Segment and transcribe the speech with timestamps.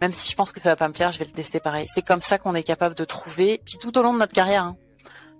[0.00, 1.86] Même si je pense que ça va pas me plaire, je vais le tester pareil.
[1.92, 4.64] C'est comme ça qu'on est capable de trouver, puis tout au long de notre carrière,
[4.64, 4.76] hein,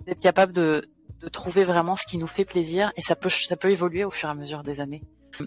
[0.05, 0.87] d'être capable de,
[1.19, 4.11] de trouver vraiment ce qui nous fait plaisir et ça peut ça peut évoluer au
[4.11, 5.03] fur et à mesure des années.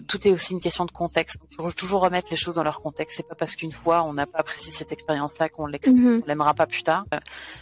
[0.07, 1.37] Tout est aussi une question de contexte.
[1.51, 3.17] Il faut toujours remettre les choses dans leur contexte.
[3.17, 6.23] C'est pas parce qu'une fois on n'a pas apprécié cette expérience-là qu'on Mhm.
[6.25, 7.05] l'aimera pas plus tard.
[7.13, 7.19] Euh,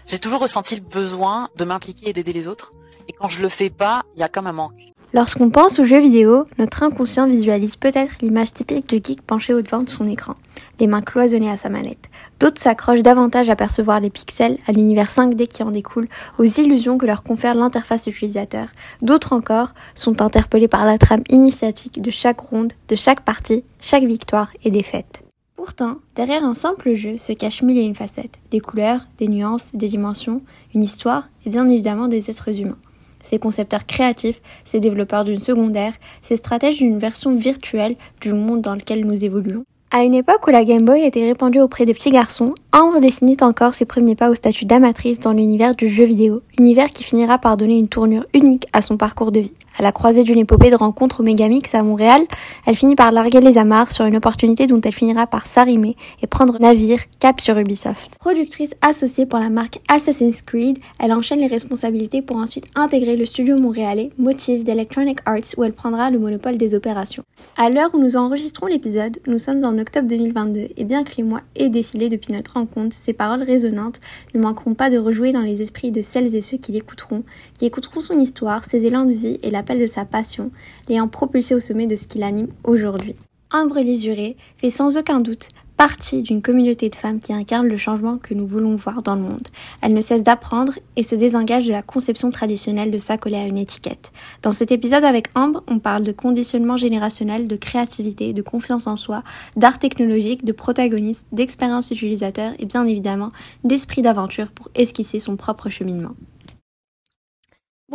[0.08, 2.72] J'ai toujours ressenti le besoin de m'impliquer et d'aider les autres.
[3.10, 4.80] Et quand je le fais pas, il y a comme un manque.
[5.16, 9.62] Lorsqu'on pense aux jeux vidéo, notre inconscient visualise peut-être l'image typique du geek penché au
[9.62, 10.34] devant de son écran,
[10.80, 12.10] les mains cloisonnées à sa manette.
[12.40, 16.08] D'autres s'accrochent davantage à percevoir les pixels, à l'univers 5D qui en découle,
[16.40, 18.70] aux illusions que leur confère l'interface utilisateur.
[19.04, 24.06] D'autres encore sont interpellés par la trame initiatique de chaque ronde, de chaque partie, chaque
[24.06, 25.24] victoire et défaite.
[25.56, 29.70] Pourtant, derrière un simple jeu se cachent mille et une facettes, des couleurs, des nuances,
[29.76, 30.42] des dimensions,
[30.74, 32.80] une histoire et bien évidemment des êtres humains
[33.24, 38.76] ces concepteurs créatifs, ces développeurs d'une secondaire, ces stratèges d'une version virtuelle du monde dans
[38.76, 39.64] lequel nous évoluons.
[39.96, 43.44] À une époque où la Game Boy était répandue auprès des petits garçons, Ambre dessinait
[43.44, 47.38] encore ses premiers pas au statut d'amatrice dans l'univers du jeu vidéo, univers qui finira
[47.38, 49.56] par donner une tournure unique à son parcours de vie.
[49.80, 52.22] À la croisée d'une épopée de rencontres au Megamix à Montréal,
[52.68, 56.28] elle finit par larguer les amarres sur une opportunité dont elle finira par s'arrimer et
[56.28, 58.20] prendre navire cap sur Ubisoft.
[58.20, 63.26] Productrice associée pour la marque Assassin's Creed, elle enchaîne les responsabilités pour ensuite intégrer le
[63.26, 67.24] studio montréalais Motive d'Electronic Arts où elle prendra le monopole des opérations.
[67.58, 71.24] À l'heure où nous enregistrons l'épisode, nous sommes en octobre 2022 et bien que les
[71.24, 74.00] mois aient défilé depuis notre rencontre, ces paroles résonantes
[74.36, 77.24] ne manqueront pas de rejouer dans les esprits de celles et ceux qui l'écouteront,
[77.58, 80.52] qui écouteront son histoire, ses élans de vie et de sa passion,
[80.88, 83.16] l'ayant propulsé au sommet de ce qui l'anime aujourd'hui.
[83.52, 85.48] Ambre Lisuré fait sans aucun doute
[85.78, 89.22] partie d'une communauté de femmes qui incarnent le changement que nous voulons voir dans le
[89.22, 89.48] monde.
[89.82, 93.58] Elle ne cesse d'apprendre et se désengage de la conception traditionnelle de s'accoler à une
[93.58, 94.12] étiquette.
[94.44, 98.98] Dans cet épisode avec Ambre, on parle de conditionnement générationnel, de créativité, de confiance en
[98.98, 99.24] soi,
[99.56, 103.30] d'art technologique, de protagoniste, d'expérience utilisateur et bien évidemment
[103.64, 106.14] d'esprit d'aventure pour esquisser son propre cheminement.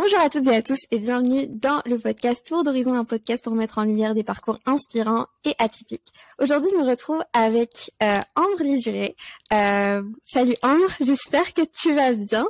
[0.00, 3.42] Bonjour à toutes et à tous et bienvenue dans le podcast Tour d'Horizon, un podcast
[3.42, 6.12] pour mettre en lumière des parcours inspirants et atypiques.
[6.40, 9.16] Aujourd'hui, je me retrouve avec euh, Ambre Lisuré.
[9.52, 12.46] Euh, salut Ambre, j'espère que tu vas bien.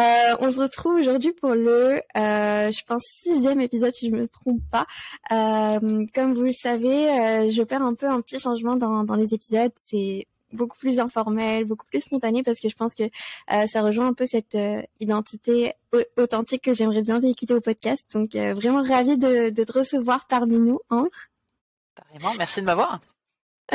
[0.00, 4.26] Euh, on se retrouve aujourd'hui pour le, euh, je pense, sixième épisode si je me
[4.26, 4.88] trompe pas.
[5.30, 9.32] Euh, comme vous le savez, je perds un peu un petit changement dans, dans les
[9.32, 9.70] épisodes.
[9.86, 14.06] C'est beaucoup plus informel, beaucoup plus spontané parce que je pense que euh, ça rejoint
[14.06, 18.04] un peu cette euh, identité au- authentique que j'aimerais bien véhiculer au podcast.
[18.12, 21.08] Donc euh, vraiment ravie de, de te recevoir parmi nous, Ambre.
[21.94, 23.00] Carrément, merci de m'avoir.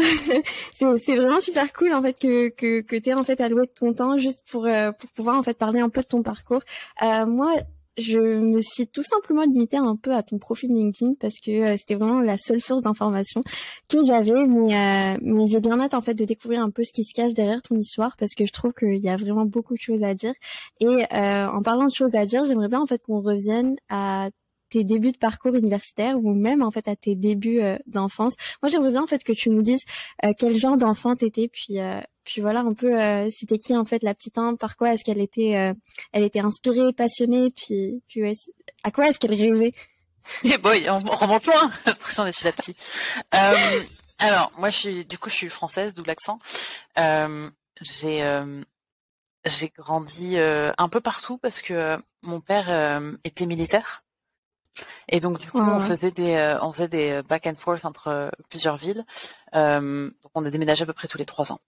[0.76, 3.94] c'est vraiment super cool en fait que que que t'aies en fait alloué de ton
[3.94, 6.62] temps juste pour euh, pour pouvoir en fait parler un peu de ton parcours.
[7.02, 7.54] Euh, moi,
[7.98, 11.78] je me suis tout simplement limitée un peu à ton profil LinkedIn parce que euh,
[11.78, 13.42] c'était vraiment la seule source d'information
[13.88, 16.92] que j'avais, mais euh, mais j'ai bien hâte en fait de découvrir un peu ce
[16.92, 19.76] qui se cache derrière ton histoire parce que je trouve qu'il y a vraiment beaucoup
[19.76, 20.34] de choses à dire.
[20.82, 24.30] Et euh, en parlant de choses à dire, j'aimerais bien en fait qu'on revienne à
[24.70, 28.34] tes débuts de parcours universitaire ou même en fait à tes débuts euh, d'enfance.
[28.62, 29.84] Moi, j'aimerais bien en fait que tu nous dises
[30.24, 33.86] euh, quel genre d'enfant t'étais, puis euh, puis voilà un peu euh, c'était qui en
[33.86, 35.74] fait la petite Ambre, par quoi est-ce qu'elle était euh,
[36.12, 38.34] elle était inspirée, passionnée, puis puis ouais,
[38.84, 39.72] à quoi est-ce qu'elle rêvait?
[40.44, 41.72] Et boy, on, on remonte loin.
[41.86, 42.78] L'impression d'être la petite.
[43.36, 43.84] Euh,
[44.18, 46.40] alors, moi, je suis, du coup, je suis française, d'où l'accent.
[47.82, 48.26] J'ai,
[49.46, 54.05] j'ai grandi un peu partout parce que mon père était militaire.
[55.10, 58.08] Et donc du coup, on faisait des, euh, on faisait des back and forth entre
[58.08, 59.06] euh, plusieurs villes.
[59.56, 61.60] Euh, donc on a déménagé à peu près tous les trois ans.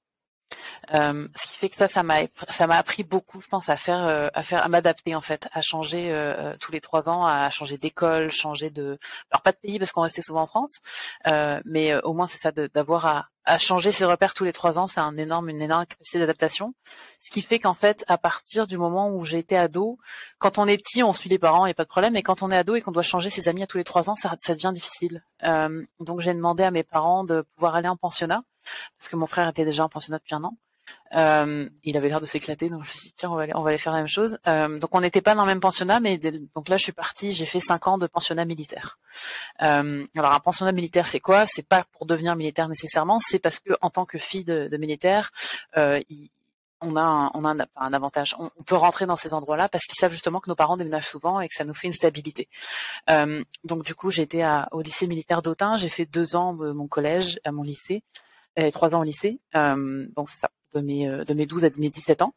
[0.94, 2.19] Euh, ce qui fait que ça, ça m'a,
[2.50, 5.47] ça m'a appris beaucoup, je pense, à faire, euh, à faire, à m'adapter en fait,
[5.52, 8.97] à changer euh, tous les trois ans, à changer d'école, changer de,
[9.31, 10.80] alors pas de pays parce qu'on restait souvent en France,
[11.28, 14.53] euh, mais euh, au moins c'est ça, d'avoir à, à changer ses repères tous les
[14.53, 16.74] trois ans, c'est un énorme, une énorme capacité d'adaptation.
[17.19, 19.97] Ce qui fait qu'en fait, à partir du moment où j'ai été ado,
[20.38, 22.24] quand on est petit, on suit les parents, il n'y a pas de problème, mais
[22.24, 24.16] quand on est ado et qu'on doit changer ses amis à tous les trois ans,
[24.16, 25.24] ça, ça devient difficile.
[25.44, 28.44] Euh, donc j'ai demandé à mes parents de pouvoir aller en pensionnat,
[28.97, 30.57] parce que mon frère était déjà en pensionnat depuis un an.
[31.15, 33.77] Euh, il avait l'air de s'éclater, donc je me suis dit tiens on va aller,
[33.77, 34.39] faire la même chose.
[34.47, 37.31] Euh, donc on n'était pas dans le même pensionnat, mais donc là je suis partie,
[37.33, 39.00] j'ai fait cinq ans de pensionnat militaire.
[39.62, 41.45] Euh, alors un pensionnat militaire c'est quoi?
[41.45, 45.31] C'est pas pour devenir militaire nécessairement, c'est parce que en tant que fille de, militaire,
[45.75, 46.30] il-
[46.80, 48.36] on a un, avantage.
[48.38, 51.39] On, peut rentrer dans ces endroits-là parce qu'ils savent justement que nos parents déménagent souvent
[51.39, 52.47] et que ça nous fait une stabilité.
[53.63, 54.12] Donc du coup,
[54.44, 55.80] à- au lycée militaire d'Autun.
[55.80, 58.03] J'ai fait deux ans de mon collège à mon lycée
[58.57, 59.39] et trois ans au lycée.
[59.56, 62.33] Euh, donc c'est ça, de mes euh, de mes 12 à mes 17 ans.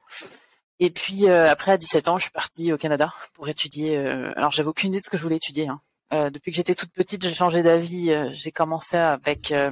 [0.79, 3.97] Et puis euh, après à 17 ans, je suis partie au Canada pour étudier.
[3.97, 5.69] alors j'avais aucune idée de ce que je voulais étudier.
[5.69, 5.81] hein.
[6.13, 8.11] Euh, depuis que j'étais toute petite, j'ai changé d'avis.
[8.11, 9.71] euh, j'ai commencé avec euh,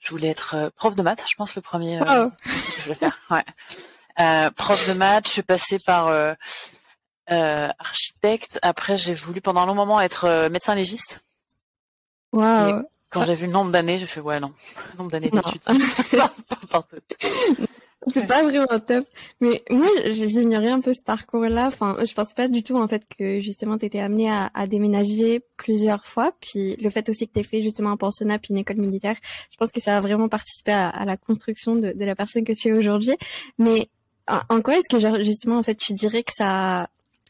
[0.00, 3.18] je voulais être prof de maths, je pense le premier que je voulais faire.
[3.30, 4.50] Ouais.
[4.52, 6.36] prof de maths, je suis passée par
[7.26, 8.58] architecte.
[8.62, 11.20] Après, j'ai voulu pendant un long moment être médecin légiste.
[12.32, 12.82] Wow.
[13.10, 14.52] Quand j'ai vu le nombre d'années, j'ai fait ouais non,
[14.92, 15.62] le nombre d'années d'études.
[18.10, 19.06] c'est pas vraiment top.
[19.40, 21.68] Mais moi, j'ignorais un peu ce parcours-là.
[21.68, 25.42] Enfin, je pensais pas du tout en fait que justement t'étais amené à, à, déménager
[25.56, 26.32] plusieurs fois.
[26.40, 29.16] Puis le fait aussi que t'aies fait justement un pensionnat puis une école militaire,
[29.50, 32.44] je pense que ça a vraiment participé à, à la construction de, de, la personne
[32.44, 33.16] que tu es aujourd'hui.
[33.58, 33.88] Mais
[34.28, 36.88] en, en quoi est-ce que justement en fait tu dirais que ça,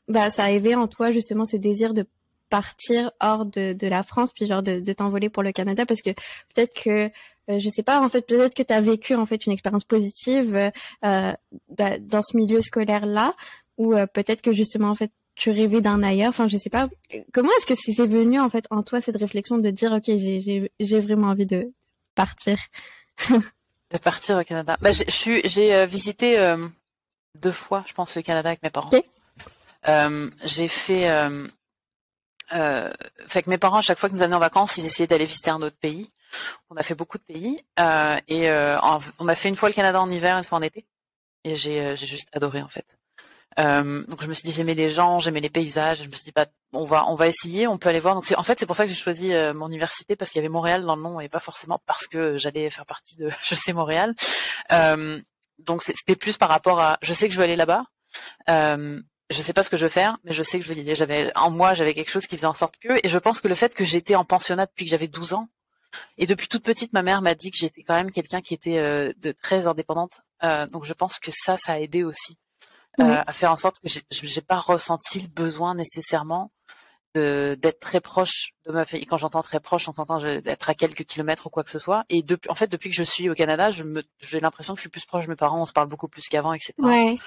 [0.08, 2.06] bah ça a éveillé en toi justement ce désir de
[2.48, 6.02] partir hors de, de la France puis genre de, de t'envoler pour le Canada parce
[6.02, 6.10] que
[6.54, 7.10] peut-être que
[7.50, 9.84] euh, je sais pas en fait peut-être que tu as vécu en fait une expérience
[9.84, 10.70] positive
[11.04, 11.32] euh,
[11.70, 13.34] bah, dans ce milieu scolaire là
[13.76, 16.30] ou euh, peut-être que justement en fait tu rêvais d'un ailleurs.
[16.30, 16.88] Enfin je sais pas.
[17.32, 21.00] Comment est-ce que c'est venu en fait en toi cette réflexion de dire OK j'ai
[21.00, 21.72] vraiment envie de
[22.14, 22.58] partir?
[23.90, 24.76] De partir au Canada.
[24.82, 26.54] Bah, j'ai euh, visité
[27.40, 28.90] deux fois je pense le Canada avec mes parents.
[30.44, 31.08] J'ai fait
[32.54, 32.90] euh,
[33.26, 35.26] fait que mes parents, à chaque fois que nous allions en vacances, ils essayaient d'aller
[35.26, 36.10] visiter un autre pays.
[36.70, 38.76] On a fait beaucoup de pays euh, et euh,
[39.18, 40.86] on a fait une fois le Canada en hiver, une fois en été.
[41.44, 42.86] Et j'ai euh, juste adoré en fait.
[43.58, 46.02] Euh, donc je me suis dit j'aimais les gens, j'aimais les paysages.
[46.02, 48.14] Je me suis dit bah on va on va essayer, on peut aller voir.
[48.14, 50.44] Donc en fait c'est pour ça que j'ai choisi euh, mon université parce qu'il y
[50.44, 53.54] avait Montréal dans le nom et pas forcément parce que j'allais faire partie de je
[53.54, 54.14] sais Montréal.
[55.58, 57.84] donc c'était plus par rapport à je sais que je veux aller là-bas.
[58.48, 60.78] Euh, je sais pas ce que je veux faire, mais je sais que je veux
[60.78, 63.40] y J'avais en moi, j'avais quelque chose qui faisait en sorte que, et je pense
[63.40, 65.48] que le fait que j'étais en pensionnat depuis que j'avais 12 ans,
[66.16, 68.78] et depuis toute petite, ma mère m'a dit que j'étais quand même quelqu'un qui était
[68.78, 70.22] euh, de très indépendante.
[70.42, 72.36] Euh, donc je pense que ça, ça a aidé aussi
[73.00, 76.52] euh, à faire en sorte que j'ai pas ressenti le besoin nécessairement
[77.14, 79.04] d'être très proche de ma famille.
[79.04, 82.04] Quand j'entends très proche, on s'entend d'être à quelques kilomètres ou quoi que ce soit.
[82.10, 84.88] Et depuis, en fait, depuis que je suis au Canada, j'ai l'impression que je suis
[84.88, 85.60] plus proche de mes parents.
[85.60, 86.74] On se parle beaucoup plus qu'avant, etc.
[86.78, 87.18] Ouais.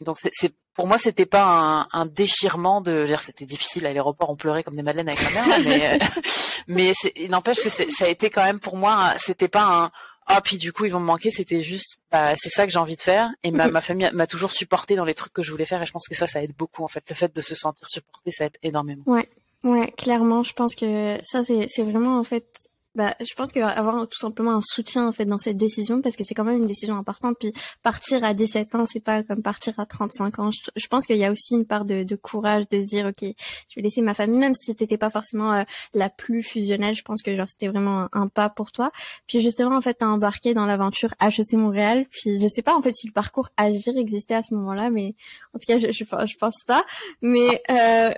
[0.00, 3.06] donc c'est pour moi, c'était pas un, un, déchirement de.
[3.20, 6.20] C'était difficile à l'aéroport, on pleurait comme des madeleines avec ma mère, mais euh,
[6.66, 9.12] mais il n'empêche que ça a été quand même pour moi.
[9.18, 9.90] C'était pas un
[10.26, 11.30] ah puis du coup ils vont me manquer.
[11.30, 14.26] C'était juste bah, c'est ça que j'ai envie de faire et ma, ma famille m'a
[14.26, 16.42] toujours supporté dans les trucs que je voulais faire et je pense que ça ça
[16.42, 17.02] aide beaucoup en fait.
[17.08, 19.02] Le fait de se sentir supporté, ça aide énormément.
[19.06, 19.28] Ouais.
[19.64, 22.46] Ouais, clairement, je pense que ça c'est c'est vraiment en fait
[22.94, 26.24] bah, je pense qu'avoir tout simplement un soutien en fait dans cette décision parce que
[26.24, 27.36] c'est quand même une décision importante.
[27.40, 27.52] Puis
[27.82, 30.50] partir à 17 ans, c'est pas comme partir à 35 ans.
[30.50, 33.22] Je, pense qu'il y a aussi une part de, de, courage de se dire ok,
[33.22, 35.62] je vais laisser ma famille, même si t'étais pas forcément euh,
[35.94, 36.94] la plus fusionnelle.
[36.94, 38.92] Je pense que genre c'était vraiment un, pas pour toi.
[39.26, 42.06] Puis justement en fait t'as embarqué dans l'aventure HEC Montréal.
[42.10, 45.14] Puis je sais pas en fait si le parcours Agir existait à ce moment-là, mais
[45.54, 46.84] en tout cas je je, je pense pas.
[47.22, 48.10] Mais euh,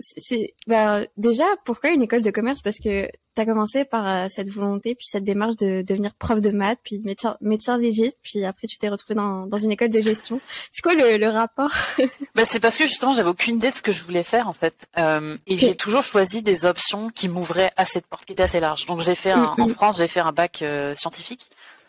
[0.00, 2.62] c'est bah, déjà pourquoi une école de commerce?
[2.62, 6.40] Parce que tu as commencé par euh, cette volonté puis cette démarche de devenir prof
[6.40, 9.90] de maths puis médecin, médecin légiste puis après tu t'es retrouvé dans, dans une école
[9.90, 10.40] de gestion.
[10.72, 11.72] C'est quoi le, le rapport?
[12.34, 14.52] Bah, c'est parce que justement j'avais aucune idée de ce que je voulais faire en
[14.52, 14.86] fait.
[14.98, 18.60] Euh, et j'ai toujours choisi des options qui m'ouvraient à cette porte qui était assez
[18.60, 18.86] large.
[18.86, 21.46] Donc j'ai fait un, en France j'ai fait un bac euh, scientifique.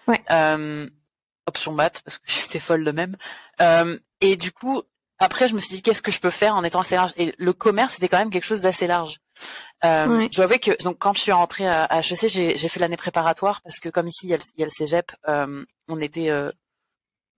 [0.08, 0.22] Ouais.
[1.48, 3.18] option maths parce que j'étais folle de même.
[4.20, 4.84] Et du coup
[5.22, 7.14] après, je me suis dit qu'est-ce que je peux faire en étant assez large?
[7.16, 9.20] Et le commerce, c'était quand même quelque chose d'assez large.
[9.86, 13.62] Euh, Je vois que donc quand je suis rentrée à, HEC, j'ai, fait l'année préparatoire
[13.62, 16.52] parce que comme ici il y a le, Cégep, euh, on était euh,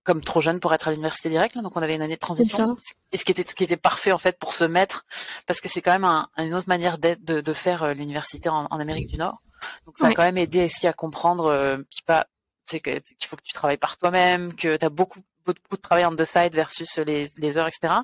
[0.02, 2.76] comme trop jeune pour être à l'université directe, donc on avait une année de transition.
[3.12, 5.04] Et ce qui était qui était parfait en fait pour se mettre,
[5.46, 8.66] parce que c'est quand même un, une autre manière de, de faire euh, l'université en,
[8.70, 9.40] en, Amérique du Nord.
[9.86, 12.26] Donc ça a quand même aidé ici à comprendre, euh, pas
[12.66, 15.20] c'est qu'il faut que tu travailles par toi-même, que tu as beaucoup
[15.52, 17.94] beaucoup de travail en the side versus les, les heures, etc.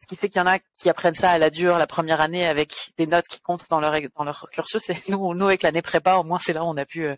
[0.00, 2.20] Ce qui fait qu'il y en a qui apprennent ça à la dure la première
[2.20, 4.90] année avec des notes qui comptent dans leur dans leur cursus.
[4.90, 7.16] Et nous, nous avec l'année prépa, au moins c'est là où on a pu euh,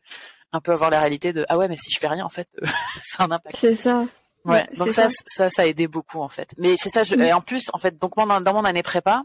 [0.53, 2.49] un peu avoir la réalité de ah ouais, mais si je fais rien, en fait,
[2.63, 2.67] euh,
[3.03, 3.57] c'est un impact.
[3.57, 4.05] C'est ça.
[4.45, 6.55] Ouais, donc ça, ça, ça, a aidé beaucoup en fait.
[6.57, 7.05] Mais c'est ça.
[7.05, 9.25] Je, et en plus, en fait, donc dans mon année prépa,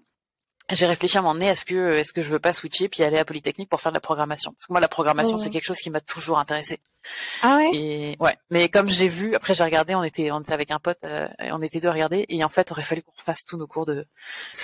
[0.71, 3.03] j'ai réfléchi à un moment donné, est-ce que est-ce que je veux pas switcher puis
[3.03, 4.53] aller à Polytechnique pour faire de la programmation?
[4.53, 6.79] Parce que moi, la programmation, c'est quelque chose qui m'a toujours intéressé.
[7.41, 7.71] Ah ouais?
[7.73, 10.79] Et ouais, mais comme j'ai vu, après j'ai regardé, on était on était avec un
[10.79, 13.43] pote, euh, on était deux à regarder, et en fait, il aurait fallu qu'on refasse
[13.45, 14.05] tous nos cours de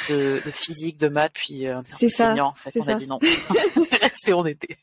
[0.10, 2.34] de, de physique, de maths, puis euh, c'est ça.
[2.44, 3.20] en fait, on a dit non,
[4.02, 4.78] restez on était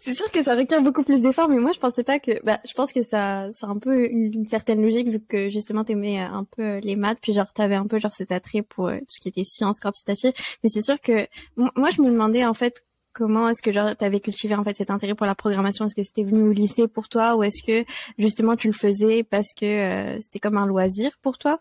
[0.00, 2.58] c'est sûr que ça requiert beaucoup plus d'efforts, mais moi je pensais pas que, bah,
[2.66, 6.24] je pense que ça, c'est un peu une, certaine logique vu que justement t'aimais euh,
[6.24, 8.98] un peu euh, les maths, puis genre t'avais un peu genre cet attrait pour euh,
[9.08, 10.32] ce qui était sciences quantitatives.
[10.64, 11.26] Mais c'est sûr que
[11.56, 14.90] moi je me demandais en fait comment est-ce que genre t'avais cultivé en fait cet
[14.90, 15.84] intérêt pour la programmation?
[15.84, 17.84] Est-ce que c'était venu au lycée pour toi ou est-ce que
[18.16, 21.58] justement tu le faisais parce que c'était comme un loisir pour toi?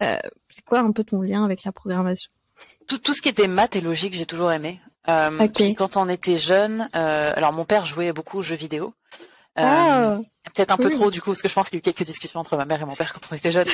[0.00, 2.30] C'est quoi un peu ton lien avec la programmation?
[2.86, 4.80] Tout, tout ce qui était maths et logique, j'ai toujours aimé.
[5.08, 8.94] Euh, quand on était jeune, euh, alors mon père jouait beaucoup aux jeux vidéo.
[9.58, 10.18] Euh, ah,
[10.54, 12.06] Peut-être un peu trop du coup, parce que je pense qu'il y a eu quelques
[12.06, 13.68] discussions entre ma mère et mon père quand on était jeunes.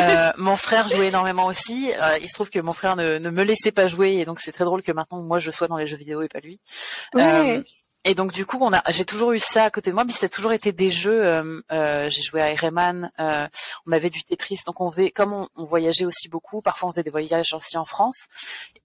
[0.00, 1.92] euh, mon frère jouait énormément aussi.
[1.92, 4.40] Euh, il se trouve que mon frère ne, ne, me laissait pas jouer, et donc
[4.40, 6.60] c'est très drôle que maintenant moi je sois dans les jeux vidéo et pas lui.
[7.14, 7.62] Ouais.
[8.04, 10.12] Et donc du coup, on a, j'ai toujours eu ça à côté de moi, mais
[10.12, 11.24] ça a toujours été des jeux.
[11.24, 13.46] Euh, euh, j'ai joué à Rayman, euh,
[13.86, 17.02] on avait du Tetris, donc on faisait, comme on, voyageait aussi beaucoup, parfois on faisait
[17.02, 18.28] des voyages aussi en France.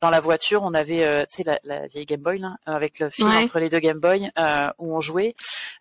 [0.02, 3.00] Dans la voiture, on avait, euh, tu sais, la, la, vieille Game Boy là, avec
[3.00, 5.36] le fil entre les deux Game Boy euh, où on jouait.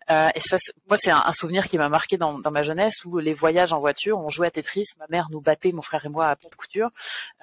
[0.09, 3.33] et ça, moi, c'est un, souvenir qui m'a marqué dans, dans, ma jeunesse où les
[3.33, 6.27] voyages en voiture, on jouait à Tetris, ma mère nous battait, mon frère et moi
[6.27, 6.91] à plat de couture.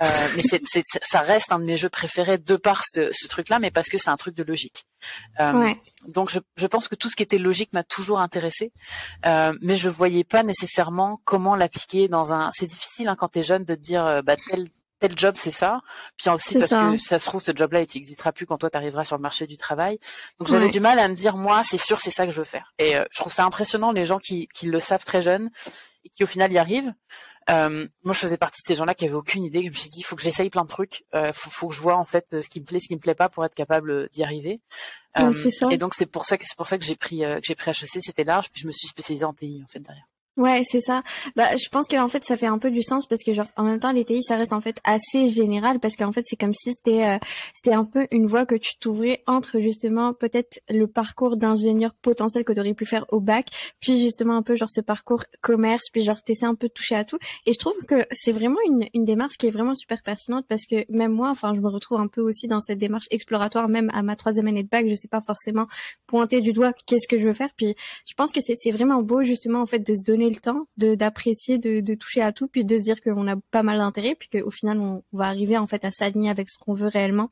[0.01, 3.73] mais c'est, ça reste un de mes jeux préférés de par ce, ce truc-là, mais
[3.73, 4.87] parce que c'est un truc de logique.
[5.39, 5.81] Ouais.
[6.09, 8.73] Donc je, je, pense que tout ce qui était logique m'a toujours intéressé,
[9.27, 12.51] euh, mais je voyais pas nécessairement comment l'appliquer dans un.
[12.53, 14.69] C'est difficile hein, quand t'es jeune de te dire euh, bah tel
[15.01, 15.81] tel job c'est ça,
[16.17, 18.77] puis aussi parce que ça se trouve ce job-là il n'existera plus quand toi tu
[18.77, 19.99] arriveras sur le marché du travail.
[20.39, 22.45] Donc j'avais du mal à me dire moi c'est sûr c'est ça que je veux
[22.45, 22.73] faire.
[22.79, 25.51] Et euh, je trouve ça impressionnant les gens qui, qui le savent très jeunes
[26.05, 26.93] et qui au final y arrivent.
[27.51, 29.63] Euh, moi, je faisais partie de ces gens-là qui avaient aucune idée.
[29.63, 31.05] Je me suis dit, il faut que j'essaye plein de trucs.
[31.15, 33.01] Euh, faut, faut que je vois en fait ce qui me plaît, ce qui me
[33.01, 34.61] plaît pas, pour être capable d'y arriver.
[35.19, 35.69] Euh, ça.
[35.71, 37.55] Et donc c'est pour ça que c'est pour ça que j'ai pris euh, que j'ai
[37.55, 38.03] pris HEC.
[38.03, 38.49] C'était large.
[38.51, 40.07] Puis je me suis spécialisée en TI en fait derrière.
[40.41, 41.03] Ouais, c'est ça.
[41.37, 43.63] Bah, je pense qu'en fait, ça fait un peu du sens parce que genre, en
[43.63, 46.55] même temps, les TI, ça reste en fait assez général parce qu'en fait, c'est comme
[46.55, 47.19] si c'était, euh,
[47.55, 52.45] c'était un peu une voie que tu t'ouvrais entre justement peut-être le parcours d'ingénieur potentiel
[52.45, 53.49] que tu aurais pu faire au bac,
[53.81, 56.95] puis justement un peu genre ce parcours commerce, puis genre t'essaies un peu de toucher
[56.95, 57.19] à tout.
[57.45, 60.65] Et je trouve que c'est vraiment une, une démarche qui est vraiment super pertinente parce
[60.65, 63.91] que même moi, enfin, je me retrouve un peu aussi dans cette démarche exploratoire, même
[63.93, 65.67] à ma troisième année de bac, je sais pas forcément
[66.07, 67.51] pointer du doigt qu'est-ce que je veux faire.
[67.59, 67.75] Puis
[68.07, 70.95] je pense que c'est vraiment beau justement en fait de se donner le temps de
[70.95, 74.15] d'apprécier, de, de, toucher à tout, puis de se dire qu'on a pas mal d'intérêt,
[74.19, 77.29] puis qu'au final on, va arriver en fait à s'aligner avec ce qu'on veut réellement.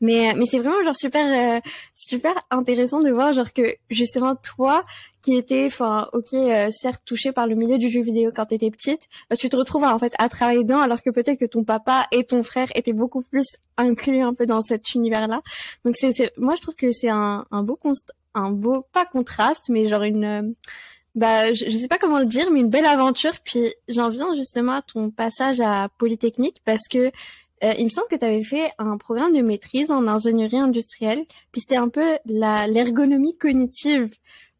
[0.00, 1.60] Mais mais c'est vraiment genre super euh,
[1.94, 4.84] super intéressant de voir genre que justement toi
[5.22, 8.70] qui étais enfin ok euh, certes touché par le milieu du jeu vidéo quand t'étais
[8.70, 11.64] petite, bah, tu te retrouves en fait à travailler dedans alors que peut-être que ton
[11.64, 15.42] papa et ton frère étaient beaucoup plus inclus un peu dans cet univers là.
[15.84, 19.64] Donc c'est moi je trouve que c'est un, un beau const un beau pas contraste
[19.68, 20.54] mais genre une
[21.16, 23.32] bah, je, sais pas comment le dire, mais une belle aventure.
[23.42, 27.10] Puis j'en viens justement à ton passage à Polytechnique parce que
[27.64, 31.24] euh, il me semble que tu avais fait un programme de maîtrise en ingénierie industrielle,
[31.52, 34.10] puis c'était un peu l'ergonomie cognitive.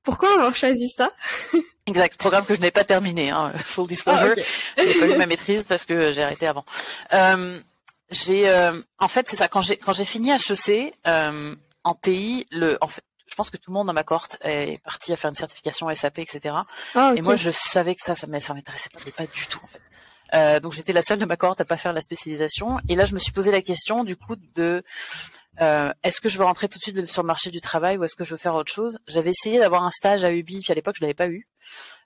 [0.02, 1.10] Pourquoi avoir choisi ça?
[1.86, 4.34] Exact, programme que je n'ai pas terminé, hein, full disclosure.
[4.76, 6.64] Ah, j'ai pas eu ma maîtrise parce que j'ai arrêté avant.
[7.12, 7.60] Euh,
[8.10, 9.46] j'ai, euh, en fait, c'est ça.
[9.46, 13.56] Quand j'ai quand j'ai fini HEC euh, en TI, le, en fait, je pense que
[13.56, 16.54] tout le monde dans ma cohorte est parti à faire une certification SAP, etc.
[16.94, 19.66] Ah, Et moi, je savais que ça, ça m'intéressait pas, mais pas du tout en
[19.66, 19.80] fait.
[20.34, 22.78] Euh, donc j'étais la seule de ma cohorte à pas faire la spécialisation.
[22.88, 24.82] Et là, je me suis posé la question du coup de
[25.60, 28.04] euh, est-ce que je veux rentrer tout de suite sur le marché du travail ou
[28.04, 28.98] est-ce que je veux faire autre chose?
[29.06, 31.48] J'avais essayé d'avoir un stage à UBI, puis à l'époque je l'avais pas eu,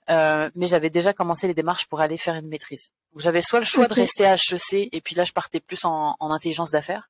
[0.09, 2.91] euh, mais j'avais déjà commencé les démarches pour aller faire une maîtrise.
[3.17, 6.15] J'avais soit le choix de rester à HEC et puis là je partais plus en,
[6.19, 7.09] en intelligence d'affaires.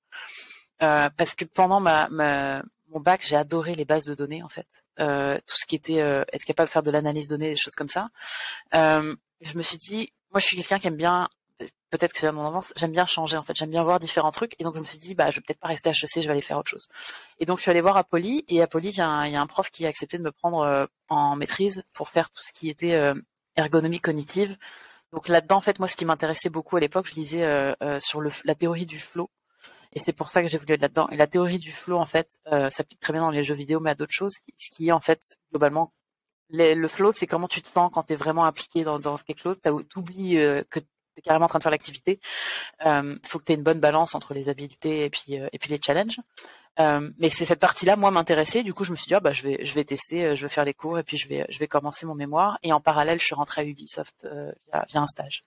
[0.81, 4.49] Euh, parce que pendant ma, ma, mon bac, j'ai adoré les bases de données en
[4.49, 7.51] fait, euh, tout ce qui était euh, être capable de faire de l'analyse de données,
[7.51, 8.09] des choses comme ça.
[8.75, 11.29] Euh, je me suis dit, moi je suis quelqu'un qui aime bien,
[11.89, 14.55] peut-être que c'est mon enfance, j'aime bien changer en fait, j'aime bien voir différents trucs,
[14.59, 16.21] et donc je me suis dit, bah je vais peut-être pas rester à HEC, je
[16.21, 16.87] vais aller faire autre chose.
[17.39, 19.85] Et donc je suis allée voir Apolly, et Apolly, il y, a un prof qui
[19.85, 23.13] a accepté de me prendre en maîtrise pour faire tout ce qui était
[23.55, 24.57] ergonomie cognitive.
[25.13, 28.31] Donc là-dedans, en fait, moi, ce qui m'intéressait beaucoup à l'époque, je lisais sur le,
[28.45, 29.29] la théorie du flow,
[29.93, 31.07] et c'est pour ça que j'ai voulu être là-dedans.
[31.09, 33.79] Et la théorie du flow, en fait, euh, s'applique très bien dans les jeux vidéo,
[33.79, 34.33] mais à d'autres choses.
[34.57, 35.21] Ce qui est en fait
[35.51, 35.93] globalement
[36.53, 39.59] le flow, c'est comment tu te sens quand tu es vraiment impliqué dans, quelque chose.
[39.61, 40.85] Tu oublies euh, que tu
[41.17, 42.19] es carrément en train de faire l'activité.
[42.83, 45.47] Il euh, faut que tu aies une bonne balance entre les habiletés et puis euh,
[45.53, 46.19] et puis les challenges.
[46.79, 48.63] Euh, mais c'est cette partie-là, moi, m'intéressait.
[48.63, 50.49] Du coup, je me suis dit, ah, bah, je vais, je vais tester, je vais
[50.49, 52.57] faire les cours et puis je vais, je vais commencer mon mémoire.
[52.63, 54.27] Et en parallèle, je suis rentrée à Ubisoft
[54.67, 55.43] via, via un stage.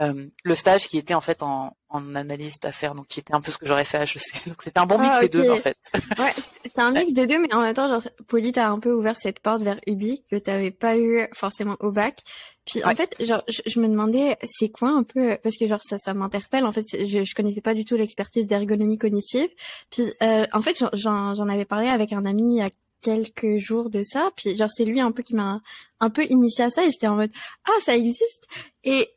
[0.00, 3.40] Euh, le stage qui était en fait en, en analyse d'affaires, donc qui était un
[3.40, 4.46] peu ce que j'aurais fait à HEC.
[4.46, 5.76] Donc c'était un bon mix ah, des deux en fait.
[6.18, 6.32] Ouais,
[6.64, 9.16] c'est un mix des deux, mais en même temps, genre, Paulie t'a un peu ouvert
[9.16, 12.22] cette porte vers Ubi que t'avais pas eu forcément au bac.
[12.64, 15.98] Puis en fait, genre, je, me demandais, c'est quoi un peu, parce que genre ça,
[15.98, 16.64] ça m'interpelle.
[16.64, 19.48] En fait, je, je connaissais pas du tout l'expertise d'ergonomie cognitive.
[19.90, 22.70] Puis euh, en fait, j'en avais parlé avec un ami il y a
[23.00, 24.30] quelques jours de ça.
[24.36, 25.60] Puis genre c'est lui un peu qui m'a
[26.00, 27.30] un peu initié à ça et j'étais en mode
[27.66, 28.46] ah ça existe.
[28.84, 29.08] Et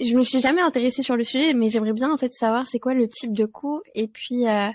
[0.00, 2.78] je me suis jamais intéressée sur le sujet, mais j'aimerais bien en fait savoir c'est
[2.78, 4.68] quoi le type de cours et puis euh,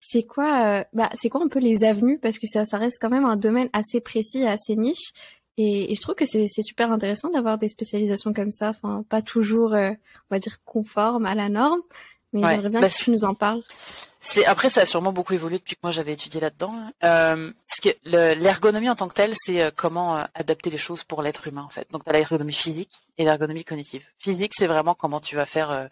[0.00, 2.98] c'est quoi euh, bah c'est quoi un peu les avenues parce que ça ça reste
[3.00, 5.12] quand même un domaine assez précis, assez niche.
[5.56, 9.74] Et, je trouve que c'est super intéressant d'avoir des spécialisations comme ça, enfin pas toujours,
[9.74, 11.80] euh, on va dire, conformes à la norme.
[12.34, 13.62] Mais j'aimerais bien bah, que tu nous en parles.
[14.26, 16.74] C'est après ça a sûrement beaucoup évolué depuis que moi j'avais étudié là-dedans.
[17.04, 21.04] Euh, ce que l'ergonomie en tant que telle, c'est euh, comment euh, adapter les choses
[21.04, 21.86] pour l'être humain en fait.
[21.90, 24.02] Donc tu as l'ergonomie physique et l'ergonomie cognitive.
[24.16, 25.86] Physique, c'est vraiment comment tu vas faire euh,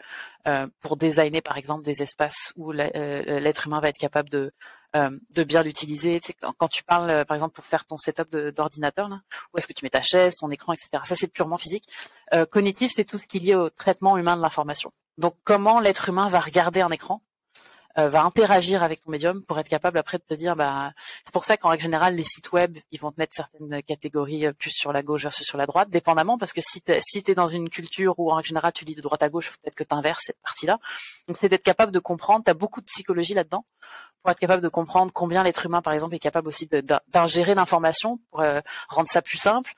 [0.48, 4.50] euh pour designer par exemple des espaces où l'être humain va être capable de
[4.94, 6.20] de bien l'utiliser.
[6.20, 9.08] Tu sais, quand, tu parles par exemple pour faire ton setup d'ordinateur,
[9.52, 11.02] où est-ce que tu mets ta chaise, ton écran, etc.
[11.04, 11.88] Ça c'est purement physique.
[12.50, 14.92] cognitif, c'est tout ce qui est lié au traitement humain de l'information.
[15.18, 17.22] Donc comment l'être humain va regarder un écran
[17.98, 21.32] euh, va interagir avec ton médium pour être capable après de te dire bah c'est
[21.32, 24.54] pour ça qu'en règle générale les sites web ils vont te mettre certaines catégories euh,
[24.54, 27.48] plus sur la gauche versus sur la droite dépendamment parce que si tu si dans
[27.48, 29.94] une culture où en règle générale tu lis de droite à gauche peut-être que tu
[29.94, 30.78] inverses cette partie-là.
[31.28, 33.66] Donc c'est d'être capable de comprendre tu as beaucoup de psychologie là-dedans
[34.22, 36.68] pour être capable de comprendre combien l'être humain, par exemple, est capable aussi
[37.08, 39.72] d'ingérer l'information pour euh, rendre ça plus simple.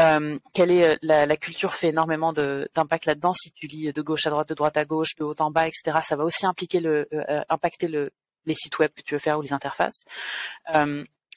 [0.00, 3.32] Euh, quelle est la, la, culture fait énormément d'impact là-dedans.
[3.32, 5.66] Si tu lis de gauche à droite, de droite à gauche, de haut en bas,
[5.66, 8.10] etc., ça va aussi impliquer le, euh, impacter le,
[8.46, 10.04] les sites web que tu veux faire ou les interfaces.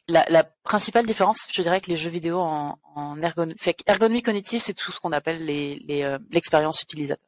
[0.10, 2.77] La, principale différence, je dirais, que les jeux vidéo en,
[3.22, 7.25] ergonomie cognitive, c'est tout ce qu'on appelle l'expérience les, les, utilisateur.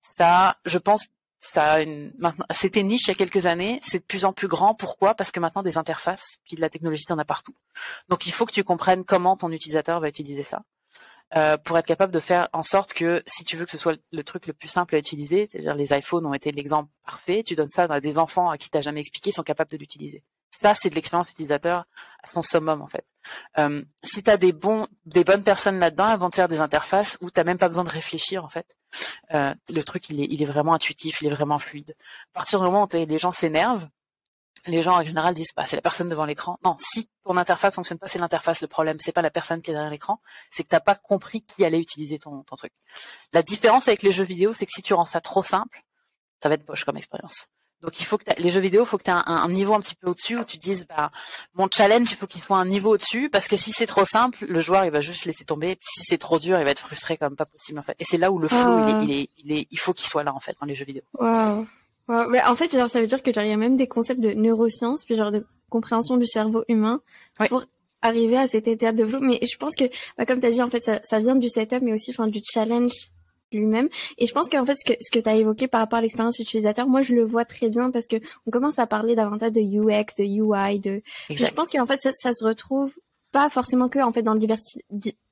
[0.00, 1.08] Ça, je pense
[1.56, 2.12] une,
[2.50, 4.74] c'était niche il y a quelques années, c'est de plus en plus grand.
[4.74, 5.14] Pourquoi?
[5.14, 7.54] Parce que maintenant des interfaces, puis de la technologie, en as partout.
[8.08, 10.62] Donc il faut que tu comprennes comment ton utilisateur va utiliser ça.
[11.34, 13.98] Euh, pour être capable de faire en sorte que si tu veux que ce soit
[14.12, 17.56] le truc le plus simple à utiliser, c'est-à-dire les iPhones ont été l'exemple parfait, tu
[17.56, 20.22] donnes ça à des enfants à qui t'as jamais expliqué, ils sont capables de l'utiliser.
[20.50, 21.84] Ça, c'est de l'expérience utilisateur
[22.22, 23.04] à son summum en fait.
[23.58, 24.86] Euh, si tu as des bonnes
[25.44, 28.44] personnes là-dedans, elles vont te faire des interfaces où tu même pas besoin de réfléchir
[28.44, 28.76] en fait.
[29.34, 31.94] Euh, le truc, il est, il est vraiment intuitif, il est vraiment fluide.
[32.32, 33.88] À partir du moment où les gens s'énervent,
[34.66, 36.58] les gens en général disent bah c'est la personne devant l'écran.
[36.64, 38.96] Non, si ton interface fonctionne pas, c'est l'interface le problème.
[39.00, 40.20] C'est pas la personne qui est derrière l'écran.
[40.50, 42.72] C'est que t'as pas compris qui allait utiliser ton, ton truc.
[43.32, 45.84] La différence avec les jeux vidéo, c'est que si tu rends ça trop simple,
[46.42, 47.48] ça va être poche comme expérience.
[47.82, 49.80] Donc il faut que les jeux vidéo, il faut que tu aies un, niveau un
[49.80, 51.10] petit peu au-dessus où tu dises bah
[51.54, 54.44] mon challenge, il faut qu'il soit un niveau au-dessus parce que si c'est trop simple,
[54.48, 55.70] le joueur il va juste laisser tomber.
[55.70, 57.94] Et puis si c'est trop dur, il va être frustré comme pas possible en fait.
[57.98, 60.34] Et c'est là où le flow il, est, il, est, il, faut qu'il soit là
[60.34, 61.02] en fait dans les jeux vidéo.
[61.18, 61.66] Wow.
[62.30, 64.32] Mais en fait, genre ça veut dire que il y a même des concepts de
[64.32, 67.00] neurosciences puis genre de compréhension du cerveau humain
[67.48, 67.64] pour
[68.00, 69.20] arriver à cet état de flow.
[69.20, 69.84] Mais je pense que
[70.16, 72.28] bah, comme tu as dit en fait ça, ça vient du setup mais aussi enfin
[72.28, 73.10] du challenge
[73.52, 73.88] lui-même.
[74.18, 76.02] Et je pense qu'en fait, ce que, ce que tu as évoqué par rapport à
[76.02, 79.52] l'expérience utilisateur, moi, je le vois très bien parce que on commence à parler davantage
[79.52, 81.02] de UX, de UI, de...
[81.30, 82.94] Je pense qu'en fait, ça, ça, se retrouve
[83.32, 84.80] pas forcément que en fait dans le diverti...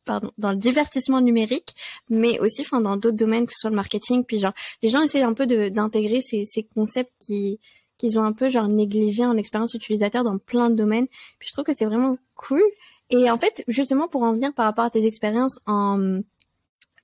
[0.04, 1.74] Pardon, dans le divertissement numérique,
[2.10, 5.00] mais aussi enfin dans d'autres domaines, que ce soit le marketing, puis genre les gens
[5.00, 7.58] essaient un peu d'intégrer ces, ces concepts qui
[7.96, 11.06] qu'ils ont un peu genre négligé en expérience utilisateur dans plein de domaines.
[11.38, 12.62] Puis je trouve que c'est vraiment cool.
[13.08, 16.20] Et en fait, justement pour en venir par rapport à tes expériences en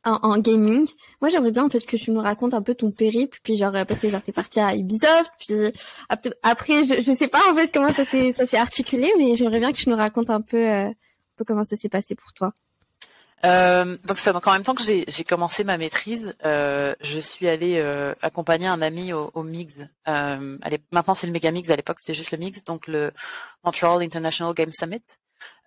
[0.05, 0.87] en, gaming.
[1.21, 3.73] Moi, j'aimerais bien en fait que tu nous racontes un peu ton périple, puis genre
[3.87, 5.55] parce que genre t'es parti à Ubisoft, puis
[6.43, 9.59] après je, je sais pas en fait comment ça s'est ça s'est articulé, mais j'aimerais
[9.59, 10.95] bien que tu nous racontes un peu euh, un
[11.37, 12.53] peu comment ça s'est passé pour toi.
[13.45, 17.49] Euh, donc c'est donc en même temps que j'ai commencé ma maîtrise, euh, je suis
[17.49, 19.89] allée euh, accompagner un ami au, au MIGS.
[20.09, 20.59] Euh,
[20.93, 23.13] maintenant c'est le Megamix, à l'époque c'était juste le MIGS, donc le
[23.65, 25.03] Montreal International Game Summit.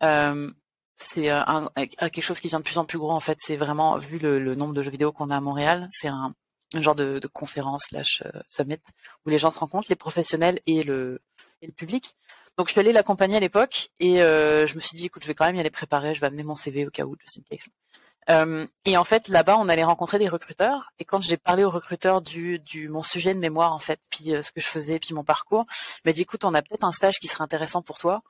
[0.04, 0.52] Euh,
[0.96, 3.38] c'est euh, un, quelque chose qui vient de plus en plus gros en fait.
[3.42, 6.34] C'est vraiment vu le, nombre de jeux vidéo qu'on a à Montréal, c'est un,
[6.76, 8.82] genre de, de conférence slash euh, summit
[9.26, 11.22] où les gens se rencontrent, les professionnels et le,
[11.62, 12.16] et le public.
[12.58, 15.28] Donc je suis allée l'accompagner à l'époque et euh, je me suis dit écoute je
[15.28, 17.42] vais quand même y aller préparer, je vais amener mon CV au cas où, just.
[18.30, 21.70] Euh, et en fait là-bas on allait rencontrer des recruteurs et quand j'ai parlé aux
[21.70, 25.14] recruteurs du, du mon sujet de mémoire en fait, puis ce que je faisais, puis
[25.14, 25.66] mon parcours,
[26.06, 28.22] m'a dit écoute on a peut-être un stage qui serait intéressant pour toi.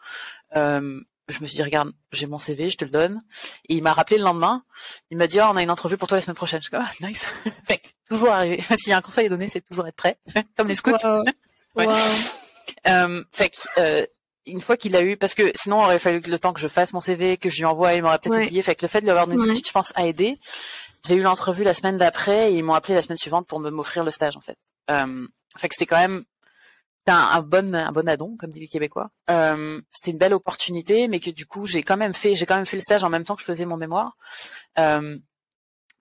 [0.56, 3.20] Euh, je me suis dit regarde j'ai mon CV je te le donne.
[3.70, 4.64] Et il m'a rappelé le lendemain.
[5.10, 6.60] Il m'a dit oh, on a une entrevue pour toi la semaine prochaine.
[6.60, 7.28] Je suis comme ah, nice.
[7.64, 10.18] Fait toujours arriver s'il y a un conseil à donner c'est toujours être prêt.
[10.58, 10.92] Comme les scouts.
[11.76, 11.88] Ouais.
[12.86, 14.06] Euh, fait euh,
[14.46, 16.68] une fois qu'il a eu parce que sinon il aurait fallu le temps que je
[16.68, 18.62] fasse mon CV que je lui envoie il m'aurait peut-être oublié.
[18.62, 20.38] Fait que le fait de l'avoir notifié je pense a aidé.
[21.08, 23.72] J'ai eu l'entrevue la semaine d'après et ils m'ont appelé la semaine suivante pour me
[23.72, 24.60] m'offrir le stage en fait.
[24.92, 26.26] Euh, fait que c'était quand même
[27.06, 29.10] c'était un, bon un bon addon comme dit les Québécois.
[29.30, 32.56] Euh, c'était une belle opportunité, mais que du coup j'ai quand même fait j'ai quand
[32.56, 34.16] même fait le stage en même temps que je faisais mon mémoire.
[34.80, 35.18] Euh,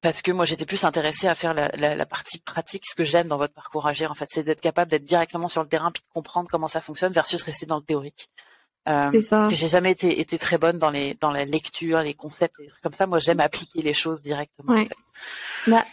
[0.00, 3.04] parce que moi j'étais plus intéressée à faire la, la, la partie pratique, ce que
[3.04, 5.90] j'aime dans votre parcours agir en fait, c'est d'être capable d'être directement sur le terrain
[5.90, 8.30] puis de comprendre comment ça fonctionne versus rester dans le théorique.
[8.88, 12.56] Euh, que j'ai jamais été, été très bonne dans les dans la lecture, les concepts,
[12.58, 13.06] les trucs comme ça.
[13.06, 14.72] Moi j'aime appliquer les choses directement.
[14.74, 14.82] Ouais.
[14.82, 15.70] En fait.
[15.70, 15.84] bah,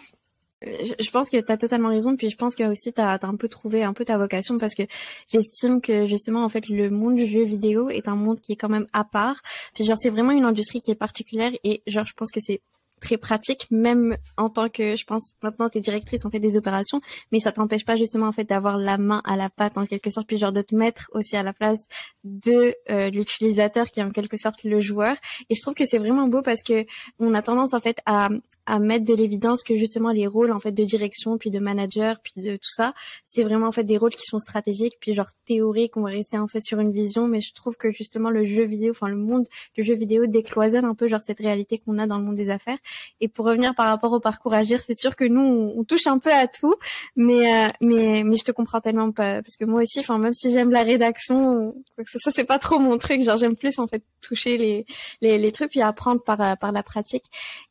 [0.62, 3.36] je pense que tu as totalement raison, puis je pense que aussi tu as, un
[3.36, 4.84] peu trouvé un peu ta vocation parce que
[5.32, 8.56] j'estime que justement en fait le monde du jeu vidéo est un monde qui est
[8.58, 9.42] quand même à part.
[9.74, 12.62] Puis genre c'est vraiment une industrie qui est particulière et genre je pense que c'est
[13.00, 17.00] très pratique, même en tant que, je pense, maintenant t'es directrice en fait des opérations,
[17.32, 20.10] mais ça t'empêche pas justement en fait d'avoir la main à la pâte en quelque
[20.10, 21.86] sorte, puis genre de te mettre aussi à la place
[22.24, 25.16] de euh, l'utilisateur qui est en quelque sorte le joueur.
[25.50, 26.86] Et je trouve que c'est vraiment beau parce que
[27.20, 28.30] on a tendance en fait à,
[28.66, 32.18] à mettre de l'évidence que justement les rôles en fait de direction, puis de manager,
[32.22, 32.94] puis de tout ça,
[33.26, 36.38] c'est vraiment en fait des rôles qui sont stratégiques, puis genre théoriques, on va rester
[36.38, 39.16] en fait sur une vision, mais je trouve que justement le jeu vidéo, enfin le
[39.16, 42.36] monde du jeu vidéo décloisonne un peu genre cette réalité qu'on a dans le monde
[42.36, 42.78] des affaires.
[43.22, 46.20] Et pour revenir par rapport au parcours agir, c'est sûr que nous on, touche un
[46.20, 46.76] peu à tout,
[47.16, 50.34] mais euh, mais mais je te comprends tellement pas parce que moi aussi, enfin même
[50.34, 51.76] si j'aime la rédaction,
[52.06, 54.86] ça c'est pas trop mon truc, genre j'aime plus en fait toucher les
[55.22, 57.26] les, les trucs puis apprendre par euh, par la pratique.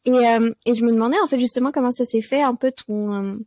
[0.05, 2.73] Et euh, et je me demandais en fait justement comment ça s'est fait un peu
[2.73, 3.39] ton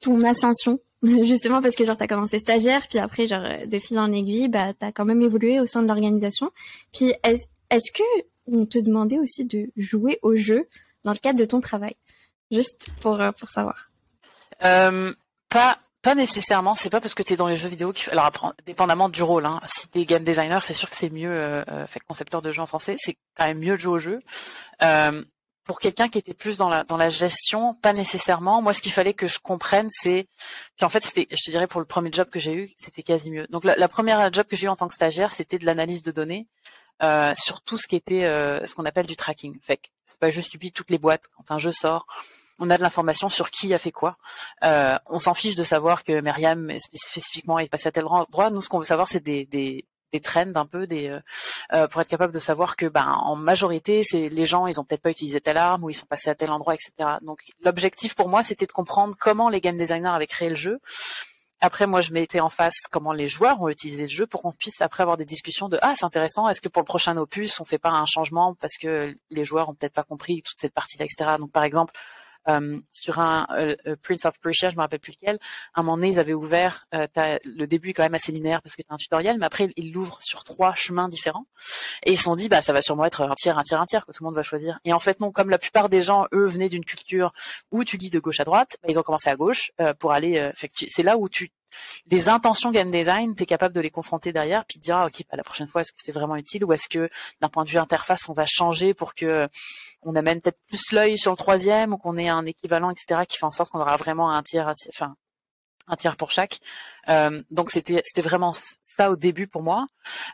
[0.00, 4.12] ton ascension justement parce que genre t'as commencé stagiaire puis après genre de fil en
[4.12, 6.50] aiguille bah t'as quand même évolué au sein de l'organisation.
[6.92, 8.04] Puis est-ce est-ce que
[8.46, 10.68] on te demandait aussi de jouer au jeu
[11.04, 11.96] dans le cadre de ton travail
[12.50, 13.90] juste pour euh, pour savoir
[14.64, 15.12] euh,
[15.48, 18.30] pas pas nécessairement, c'est pas parce que tu es dans les jeux vidéo alors
[18.66, 19.62] dépendamment du rôle hein.
[19.64, 22.60] Si t'es game designer, c'est sûr que c'est mieux euh, euh, fait concepteur de jeux
[22.60, 24.20] en français, c'est quand même mieux de jouer au jeu.
[25.64, 28.60] Pour quelqu'un qui était plus dans la dans la gestion, pas nécessairement.
[28.60, 30.28] Moi, ce qu'il fallait que je comprenne, c'est
[30.76, 33.02] puis en fait, c'était, je te dirais, pour le premier job que j'ai eu, c'était
[33.02, 33.46] quasi mieux.
[33.48, 36.12] Donc la, première job que j'ai eu en tant que stagiaire, c'était de l'analyse de
[36.12, 36.46] données
[37.36, 39.58] sur tout ce qui était euh, ce qu'on appelle du tracking.
[39.60, 42.06] Fait c'est pas juste stupide toutes les boîtes quand un jeu sort.
[42.58, 44.16] On a de l'information sur qui a fait quoi.
[44.62, 48.50] Euh, on s'en fiche de savoir que Myriam spécifiquement est passée à tel endroit.
[48.50, 51.20] Nous, ce qu'on veut savoir, c'est des, des, des trends un peu des euh,
[51.72, 54.84] euh, pour être capable de savoir que ben en majorité c'est les gens ils ont
[54.84, 58.14] peut-être pas utilisé telle arme ou ils sont passés à tel endroit etc donc l'objectif
[58.14, 60.78] pour moi c'était de comprendre comment les game designers avaient créé le jeu
[61.64, 64.52] après, moi, je mettais en face comment les joueurs ont utilisé le jeu pour qu'on
[64.52, 66.46] puisse après avoir des discussions de ah c'est intéressant.
[66.46, 69.70] Est-ce que pour le prochain opus, on fait pas un changement parce que les joueurs
[69.70, 71.36] ont peut-être pas compris toute cette partie-là, etc.
[71.38, 71.94] Donc, par exemple,
[72.48, 75.38] euh, sur un euh, euh, Prince of Persia, je me rappelle plus lequel.
[75.74, 76.86] À un moment donné, ils avaient ouvert.
[76.92, 79.92] le début est quand même assez linéaire parce que c'est un tutoriel, mais après ils
[79.92, 81.46] l'ouvrent sur trois chemins différents.
[82.04, 83.86] Et ils se sont dit, bah ça va sûrement être un tiers, un tiers, un
[83.86, 84.78] tiers que tout le monde va choisir.
[84.84, 87.32] Et en fait non, comme la plupart des gens, eux, venaient d'une culture
[87.70, 90.50] où tu lis de gauche à droite, bah, ils ont commencé à gauche pour aller.
[90.70, 91.50] c'est là où tu
[92.06, 95.22] des intentions game design, tu capable de les confronter derrière, puis de dire, ah, ok,
[95.30, 97.08] bah, la prochaine fois, est-ce que c'est vraiment utile ou est-ce que
[97.40, 99.48] d'un point de vue interface, on va changer pour que
[100.02, 103.38] on amène peut-être plus l'œil sur le troisième ou qu'on ait un équivalent, etc., qui
[103.38, 105.16] fait en sorte qu'on aura vraiment un tiers, enfin
[105.86, 106.60] un tiers pour chaque.
[107.08, 109.86] Euh, donc c'était vraiment ça au début pour moi.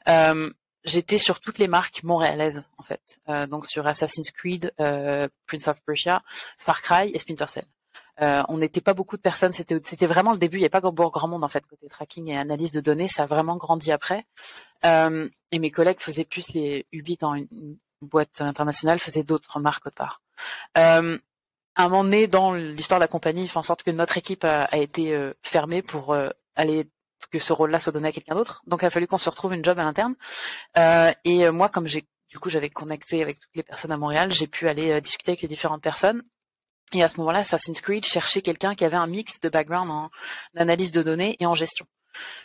[0.08, 0.50] Euh,
[0.84, 5.80] j'étais sur toutes les marques montréalaises en fait, euh, donc sur Assassin's Creed, Prince of
[5.84, 6.22] Persia,
[6.58, 7.66] Far Cry et Splinter Cell.
[8.22, 9.52] Euh, on n'était pas beaucoup de personnes.
[9.52, 10.58] C'était vraiment le début.
[10.58, 13.08] Il n'y a pas grand, monde en fait côté tracking et analyse de données.
[13.08, 14.26] Ça a vraiment grandi après.
[14.84, 19.86] Euh, et mes collègues faisaient plus les Ubit dans une, boîte internationale, faisaient d'autres marques
[19.86, 20.22] autre part.
[20.78, 21.18] Euh,
[21.74, 24.16] à un moment donné dans l'histoire de la compagnie, il fait en sorte que notre
[24.16, 26.16] équipe a, été euh, fermée pour
[26.56, 26.88] aller
[27.30, 28.62] que ce rôle-là soit donné à quelqu'un d'autre.
[28.66, 30.14] Donc il a fallu qu'on se retrouve une job à l'interne.
[31.24, 34.46] et moi, comme j'ai du coup j'avais connecté avec toutes les personnes à Montréal, j'ai
[34.46, 36.22] pu aller discuter avec les différentes personnes
[36.92, 40.10] et à ce moment-là, Assassin's Creed cherchait quelqu'un qui avait un mix de background en
[40.56, 41.86] analyse de données et en gestion.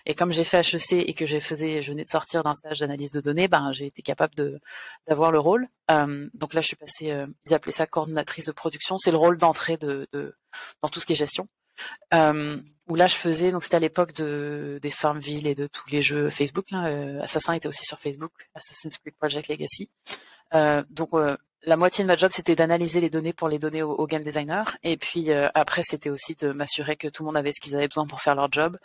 [0.05, 2.79] Et comme j'ai fait HEC et que j'ai faisais, je venais de sortir d'un stage
[2.79, 4.62] d'analyse de données, ben j'ai été capable
[5.08, 5.67] d'avoir le rôle.
[5.89, 8.97] Euh, donc là, je suis passée, euh, ils appelaient ça coordonnatrice de production.
[8.97, 10.36] C'est le rôle d'entrée de, de,
[10.81, 11.47] dans tout ce qui est gestion.
[12.13, 15.89] Euh, où là, je faisais, donc c'était à l'époque de des Farmville et de tous
[15.89, 16.69] les jeux Facebook.
[16.71, 19.89] Là, euh, Assassin était aussi sur Facebook, Assassin's Creed Project Legacy.
[20.53, 21.10] Euh, donc
[21.65, 24.63] la moitié de ma job, c'était d'analyser les données pour les donner aux, game designers.
[24.84, 27.75] Et puis euh, après, c'était aussi de m'assurer que tout le monde avait ce qu'ils
[27.75, 28.78] avaient besoin pour faire leur job.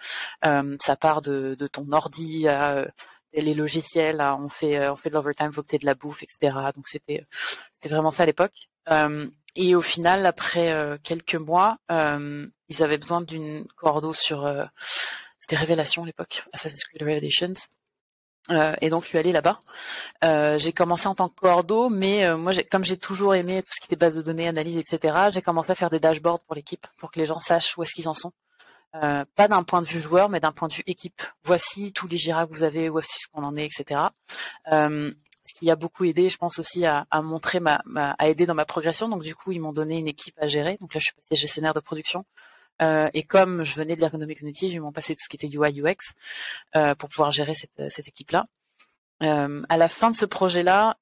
[0.44, 2.86] Euh, ça part de, ton ordi à euh,
[3.34, 6.56] les logiciels, on fait on fait de l'overtime, faut que de la bouffe, etc.
[6.74, 7.24] Donc c'était
[7.72, 8.68] c'était vraiment ça à l'époque.
[9.54, 14.52] et au final, après quelques mois, ils avaient besoin d'une cordeau sur
[15.38, 17.54] c'était Révélation à l'époque, Assassin's Creed Revelations.
[18.50, 19.60] Euh, et donc je suis allée là-bas.
[20.24, 23.72] Euh, j'ai commencé en tant que cordeau, mais euh, moi, comme j'ai toujours aimé tout
[23.72, 26.54] ce qui était base de données, analyse, etc., j'ai commencé à faire des dashboards pour
[26.54, 28.32] l'équipe, pour que les gens sachent où est-ce qu'ils en sont.
[28.92, 31.22] pas d'un point de vue joueur, mais d'un point de vue équipe.
[31.44, 34.00] Voici tous les Jira que vous avez, où est-ce qu'on en est, etc.
[34.66, 37.82] ce qui a beaucoup aidé, je pense aussi à, montrer ma,
[38.18, 39.08] à aider dans ma progression.
[39.08, 40.76] Donc du coup, ils m'ont donné une équipe à gérer.
[40.80, 42.24] Donc là, je suis passée gestionnaire de production.
[42.80, 45.48] Euh, et comme je venais de l'ergonomie cognitive, ils m'ont passé tout ce qui était
[45.48, 46.14] UI UX
[46.76, 48.46] euh, pour pouvoir gérer cette, cette équipe-là.
[49.22, 50.96] Euh, à la fin de ce projet-là,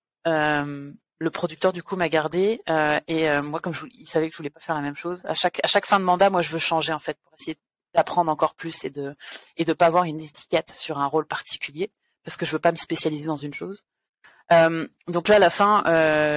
[1.20, 2.60] le producteur du coup m'a gardé
[3.08, 5.24] et moi comme je, il savait que je voulais pas faire la même chose.
[5.24, 7.56] À chaque à chaque fin de mandat, moi je veux changer en fait pour essayer
[7.94, 9.16] d'apprendre encore plus et de
[9.56, 11.90] et de pas avoir une étiquette sur un rôle particulier
[12.24, 13.82] parce que je veux pas me spécialiser dans une chose.
[14.50, 15.82] Donc là, à la fin,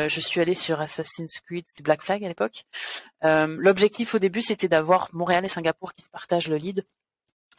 [0.08, 2.66] je suis allée sur Assassin's Creed, Black Flag à l'époque.
[3.24, 6.86] L'objectif au début, c'était d'avoir Montréal et Singapour qui se partagent le lead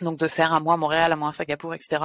[0.01, 2.01] donc de faire un mois Montréal, un mois Singapour, etc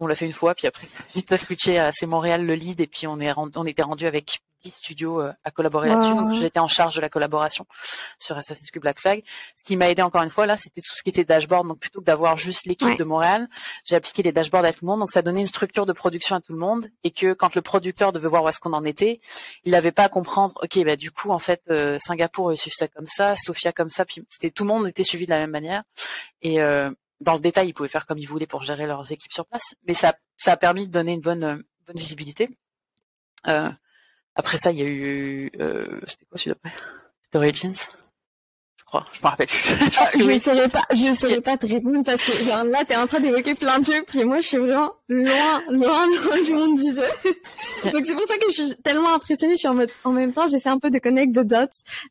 [0.00, 2.54] on l'a fait une fois, puis après ça a vite switché à c'est Montréal le
[2.54, 6.14] lead, et puis on est on était rendu avec 10 studios euh, à collaborer là-dessus.
[6.14, 7.66] Donc j'étais en charge de la collaboration
[8.18, 9.22] sur Assassin's Creed Black Flag.
[9.56, 11.68] Ce qui m'a aidé encore une fois là, c'était tout ce qui était dashboard.
[11.68, 13.48] Donc plutôt que d'avoir juste l'équipe de Montréal,
[13.84, 15.00] j'ai appliqué les dashboards à tout le monde.
[15.00, 17.62] Donc ça donnait une structure de production à tout le monde, et que quand le
[17.62, 19.20] producteur devait voir où est-ce qu'on en était,
[19.64, 20.54] il n'avait pas à comprendre.
[20.62, 24.04] Ok, bah du coup en fait euh, Singapour suit ça comme ça, Sofia comme ça,
[24.04, 25.82] puis c'était tout le monde était suivi de la même manière.
[26.42, 29.32] Et euh, dans le détail, ils pouvaient faire comme ils voulaient pour gérer leurs équipes
[29.32, 32.48] sur place, mais ça, ça a permis de donner une bonne, euh, bonne visibilité.
[33.48, 33.70] Euh,
[34.40, 36.72] après ça, il y a eu, euh, c'était quoi celui d'après?
[37.22, 37.74] C'était Origins
[38.90, 39.04] crois.
[39.12, 40.24] Je me rappelle plus.
[40.24, 43.06] je, ne saurais pas, je saurais pas te répondre parce que genre là t'es en
[43.06, 46.76] train d'évoquer plein de jeux puis moi je suis vraiment loin, loin, loin du monde
[46.76, 47.90] du jeu.
[47.92, 49.54] Donc c'est pour ça que je suis tellement impressionnée.
[49.54, 51.66] Je suis en mode, en même temps j'essaie un peu de connect the dots.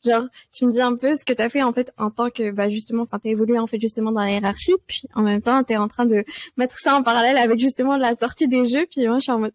[0.05, 2.51] Genre tu me dis un peu ce que t'as fait en fait en tant que
[2.51, 5.63] bah justement, enfin t'as évolué en fait justement dans la hiérarchie puis en même temps
[5.63, 6.23] t'es en train de
[6.57, 9.39] mettre ça en parallèle avec justement la sortie des jeux puis moi je suis en
[9.39, 9.53] mode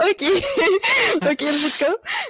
[0.00, 0.24] ok,
[1.30, 1.86] ok, let's go.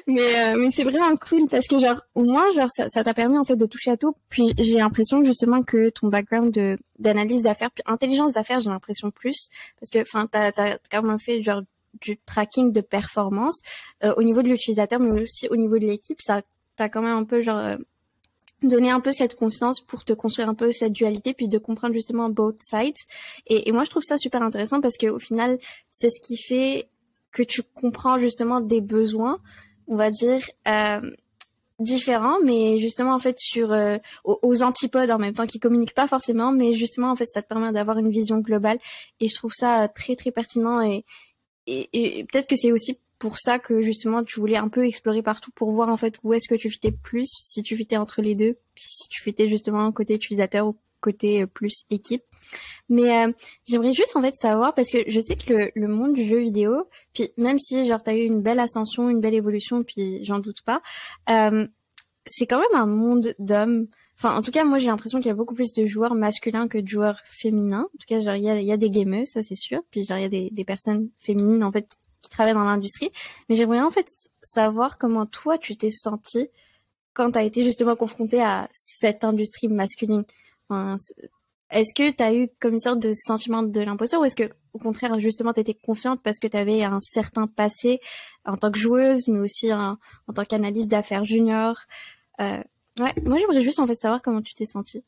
[0.06, 3.14] Mais euh, mais c'est vraiment cool parce que genre au moins genre ça ça t'a
[3.14, 4.14] permis en fait de toucher à tout.
[4.28, 9.10] Puis j'ai l'impression justement que ton background de d'analyse d'affaires puis intelligence d'affaires j'ai l'impression
[9.10, 9.48] plus
[9.80, 11.62] parce que enfin t'as t'as quand même fait genre
[12.00, 13.62] du tracking de performance
[14.04, 16.42] euh, au niveau de l'utilisateur mais aussi au niveau de l'équipe ça
[16.76, 17.76] t'as quand même un peu genre euh,
[18.62, 21.94] donné un peu cette confiance pour te construire un peu cette dualité puis de comprendre
[21.94, 22.94] justement both sides
[23.46, 25.58] et, et moi je trouve ça super intéressant parce que au final
[25.90, 26.89] c'est ce qui fait
[27.32, 29.38] que tu comprends justement des besoins,
[29.86, 31.00] on va dire, euh,
[31.78, 36.08] différents, mais justement en fait sur euh, aux, antipodes en même temps, qui communiquent pas
[36.08, 38.78] forcément, mais justement en fait ça te permet d'avoir une vision globale.
[39.20, 41.04] Et je trouve ça très très pertinent et,
[41.66, 45.22] et, et peut-être que c'est aussi pour ça que justement tu voulais un peu explorer
[45.22, 48.22] partout pour voir en fait où est-ce que tu fitais plus, si tu fitais entre
[48.22, 52.22] les deux, si tu fitais justement côté utilisateur ou côté euh, plus équipe.
[52.88, 53.32] Mais euh,
[53.66, 56.38] j'aimerais juste en fait savoir parce que je sais que le, le monde du jeu
[56.38, 60.38] vidéo, puis même si genre t'as eu une belle ascension, une belle évolution, puis j'en
[60.38, 60.82] doute pas,
[61.30, 61.66] euh,
[62.26, 63.86] c'est quand même un monde d'hommes.
[64.16, 66.68] Enfin, en tout cas, moi j'ai l'impression qu'il y a beaucoup plus de joueurs masculins
[66.68, 67.88] que de joueurs féminins.
[67.94, 69.80] En tout cas, genre il y a, y a des gamers, ça c'est sûr.
[69.90, 71.88] Puis genre il y a des, des personnes féminines en fait
[72.20, 73.10] qui travaillent dans l'industrie.
[73.48, 74.06] Mais j'aimerais en fait
[74.42, 76.48] savoir comment toi tu t'es senti
[77.12, 80.24] quand t'as été justement confronté à cette industrie masculine
[81.70, 84.50] est-ce que tu as eu comme une sorte de sentiment de l'imposteur ou est-ce que
[84.72, 88.00] au contraire justement tu étais confiante parce que tu avais un certain passé
[88.44, 89.96] en tant que joueuse mais aussi en,
[90.34, 91.76] tant qu'analyste d'affaires junior
[92.40, 92.62] euh,
[92.98, 95.02] Ouais, moi j'aimerais juste en fait savoir comment tu t'es sentie.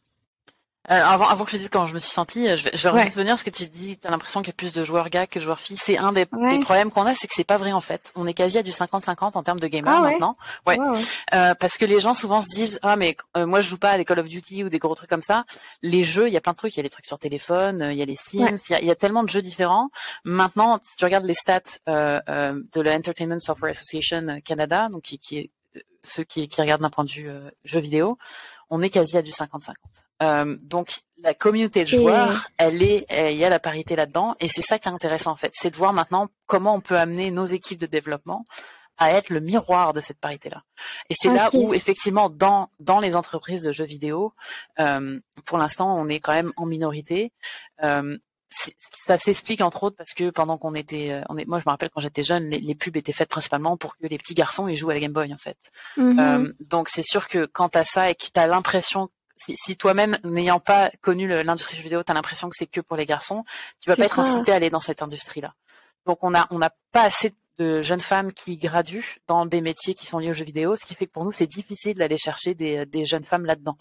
[0.91, 2.89] Euh, avant, avant que je dise comment je me suis sentie, euh, je vais, je
[2.89, 3.99] vais revenir ce que tu dis.
[3.99, 5.77] T'as l'impression qu'il y a plus de joueurs gars que de joueurs filles.
[5.77, 8.13] C'est un des, problèmes qu'on a, c'est que c'est pas vrai en fait.
[8.17, 10.37] On est quasi à du 50-50 en termes de gamers ah maintenant.
[10.67, 10.79] Ouais.
[11.35, 13.91] Euh, parce que les gens souvent se disent ah mais euh, moi je joue pas
[13.91, 15.45] à des Call of Duty ou des gros trucs comme ça.
[15.83, 16.75] Les jeux, il y a plein de trucs.
[16.75, 18.97] Il y a des trucs sur téléphone, il y a les Sims, il, y a,
[18.97, 19.91] tellement de jeux différents.
[20.25, 25.39] Maintenant, si tu regardes les stats de la Entertainment Software Association Canada, donc qui, qui
[25.39, 25.51] est
[26.03, 27.31] ceux qui, qui regardent d'un point de vue
[27.65, 28.19] jeu vidéo,
[28.69, 29.75] on est quasi à du 50-50.
[30.23, 34.49] Euh, donc la communauté de joueurs, elle est, il y a la parité là-dedans, et
[34.49, 37.31] c'est ça qui est intéressant en fait, c'est de voir maintenant comment on peut amener
[37.31, 38.45] nos équipes de développement
[38.99, 40.63] à être le miroir de cette parité-là.
[41.11, 44.33] Et c'est là où effectivement dans dans les entreprises de jeux vidéo,
[44.81, 47.33] euh, pour l'instant on est quand même en minorité.
[47.83, 48.19] Euh,
[49.07, 51.71] ça s'explique entre autres parce que pendant qu'on était, euh, on est, moi je me
[51.71, 54.77] rappelle quand j'étais jeune, les, pubs étaient faites principalement pour que les petits garçons ils
[54.77, 55.59] jouent à la Game Boy en fait.
[55.97, 56.21] Mm-hmm.
[56.21, 59.09] Euh, donc c'est sûr que quand t'as ça et que t'as l'impression
[59.55, 62.97] si, toi-même, n'ayant pas connu l'industrie du vidéo, tu as l'impression que c'est que pour
[62.97, 63.45] les garçons,
[63.81, 65.55] tu vas pas être incité à aller dans cette industrie-là.
[66.07, 69.95] Donc on a on n'a pas assez de jeunes femmes qui graduent dans des métiers
[69.95, 72.19] qui sont liés aux jeux vidéo, ce qui fait que pour nous c'est difficile d'aller
[72.19, 73.77] chercher des, des, jeunes femmes là-dedans.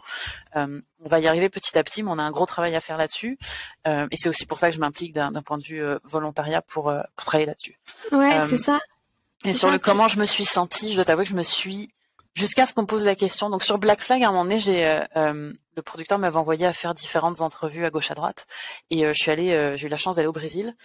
[0.56, 2.82] Euh, on va y arriver petit à petit, mais on a un gros travail à
[2.82, 3.38] faire là-dessus,
[3.88, 6.62] euh, et c'est aussi pour ça que je m'implique d'un point de vue euh, volontariat
[6.62, 7.80] pour, pour travailler là-dessus.
[8.12, 8.80] Ouais, c'est ça.
[9.44, 11.90] Et sur le comment je me suis sentie, je dois t'avouer que je me suis
[12.34, 13.50] jusqu'à ce qu'on pose la question.
[13.50, 16.66] Donc sur Black Flag, à un moment donné, j'ai euh, euh le producteur m'avait envoyé
[16.66, 18.46] à faire différentes entrevues à gauche à droite,
[18.90, 20.76] et euh, je suis allée, euh, j'ai eu la chance d'aller au Brésil,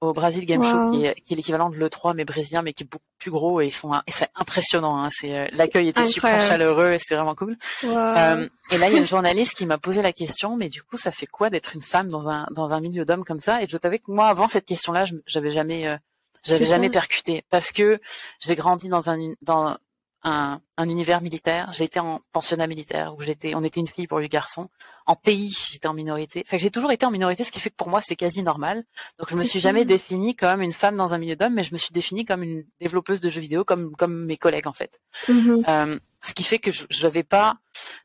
[0.00, 3.04] au Brésil Game Show, qui est, l'équivalent de l'E3 mais brésilien, mais qui est beaucoup
[3.20, 4.98] plus gros et ils sont, et c'est impressionnant.
[4.98, 7.56] Hein, c'est l'accueil était super chaleureux et c'est vraiment cool.
[7.84, 10.96] et là, il y a une journaliste qui m'a posé la question, mais du coup,
[10.96, 13.62] ça fait quoi d'être une femme dans un dans un milieu d'hommes comme ça?
[13.62, 15.96] Et je savais que moi, avant cette question-là, j'avais jamais
[16.44, 17.44] j'avais jamais percuté.
[17.48, 18.00] Parce que
[18.40, 19.76] j'ai grandi dans un dans
[20.24, 21.72] un, un univers militaire.
[21.72, 24.68] J'ai été en pensionnat militaire où j'étais, on était une fille pour huit garçons.
[25.06, 26.44] En pays, j'étais en minorité.
[26.46, 28.84] Enfin, j'ai toujours été en minorité, ce qui fait que pour moi, c'est quasi normal.
[29.18, 31.72] Donc, je me suis jamais définie comme une femme dans un milieu d'hommes, mais je
[31.72, 35.00] me suis définie comme une développeuse de jeux vidéo, comme comme mes collègues en fait.
[35.28, 35.64] Mm-hmm.
[35.68, 37.56] euh, ce qui fait que je n'avais pas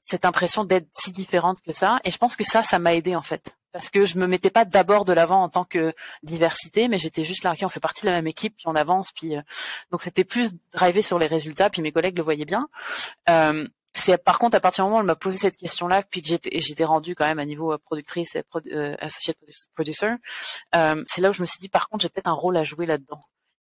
[0.02, 2.00] cette impression d'être si différente que ça.
[2.04, 4.50] Et je pense que ça, ça m'a aidé en fait parce que je me mettais
[4.50, 7.80] pas d'abord de l'avant en tant que diversité, mais j'étais juste là, ok, on fait
[7.80, 9.42] partie de la même équipe, puis on avance, puis euh,
[9.92, 12.70] donc c'était plus drivé sur les résultats, puis mes collègues le voyaient bien.
[13.30, 16.24] Euh, c'est par contre à partir du moment où elle m'a posé cette question-là, puis
[16.24, 18.42] que j'étais j'étais rendue quand même à niveau euh, productrice et
[18.74, 19.38] euh, associate
[19.76, 20.10] producer,
[20.74, 22.88] c'est là où je me suis dit par contre j'ai peut-être un rôle à jouer
[22.88, 23.22] là-dedans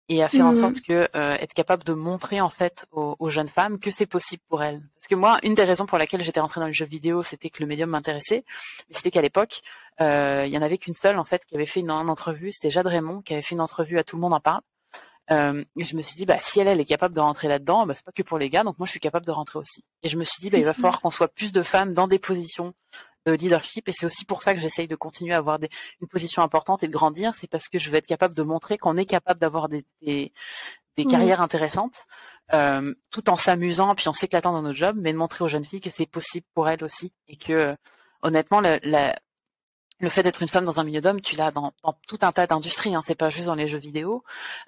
[0.09, 0.55] et à faire en mmh.
[0.55, 4.41] sorte que euh, être capable de montrer en fait aux, jeunes femmes que c'est possible
[4.47, 4.81] pour elles.
[4.95, 7.49] Parce que moi, une des raisons pour laquelle j'étais rentrée dans le jeu vidéo, c'était
[7.49, 8.45] que le médium m'intéressait,
[8.89, 9.61] mais c'était qu'à l'époque,
[9.99, 12.69] euh, il y en avait qu'une seule en fait qui avait fait une, entrevue, c'était
[12.69, 14.61] Jade Raymond qui avait fait une entrevue à tout le monde en parle.
[15.29, 17.85] Euh, et je me suis dit, bah, si elle, elle est capable de rentrer là-dedans,
[17.85, 19.83] bah, c'est pas que pour les gars, donc moi je suis capable de rentrer aussi.
[20.03, 22.07] Et je me suis dit, bah, il va falloir qu'on soit plus de femmes dans
[22.07, 22.73] des positions
[23.27, 25.69] de leadership et c'est aussi pour ça que j'essaye de continuer à avoir des,
[26.01, 27.33] une position importante et de grandir.
[27.35, 30.31] C'est parce que je veux être capable de montrer qu'on est capable d'avoir des, des,
[31.05, 32.05] carrières intéressantes
[32.53, 35.65] euh, tout en s'amusant puis en s'éclatant dans notre job, mais de montrer aux jeunes
[35.65, 37.75] filles que c'est possible pour elles aussi et que
[38.23, 39.15] honnêtement la,
[39.99, 42.31] le fait d'être une femme dans un milieu d'hommes, tu l'as dans, dans, tout un
[42.31, 44.23] tas d'industries, hein, c'est pas juste dans les jeux vidéo.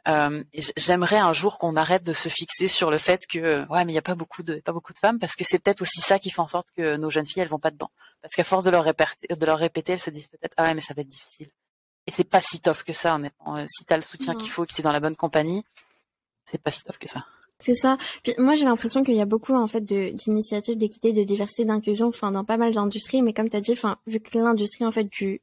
[0.07, 0.43] Euh,
[0.75, 3.95] J'aimerais un jour qu'on arrête de se fixer sur le fait que ouais, mais il
[3.95, 6.17] y a pas beaucoup de pas beaucoup de femmes, parce que c'est peut-être aussi ça
[6.19, 8.63] qui fait en sorte que nos jeunes filles elles vont pas dedans, parce qu'à force
[8.63, 11.01] de leur répéter, de leur répéter, elles se disent peut-être ah ouais mais ça va
[11.01, 11.49] être difficile.
[12.07, 13.57] Et c'est pas si tough que ça honnêtement.
[13.57, 15.63] Euh, si t'as le soutien qu'il faut, et que c'est dans la bonne compagnie,
[16.45, 17.25] c'est pas si tough que ça.
[17.61, 17.97] C'est ça.
[18.23, 22.07] Puis moi j'ai l'impression qu'il y a beaucoup en fait d'initiatives d'équité, de diversité, d'inclusion,
[22.07, 23.21] enfin dans pas mal d'industries.
[23.21, 25.41] Mais comme tu as dit, enfin vu que l'industrie en fait du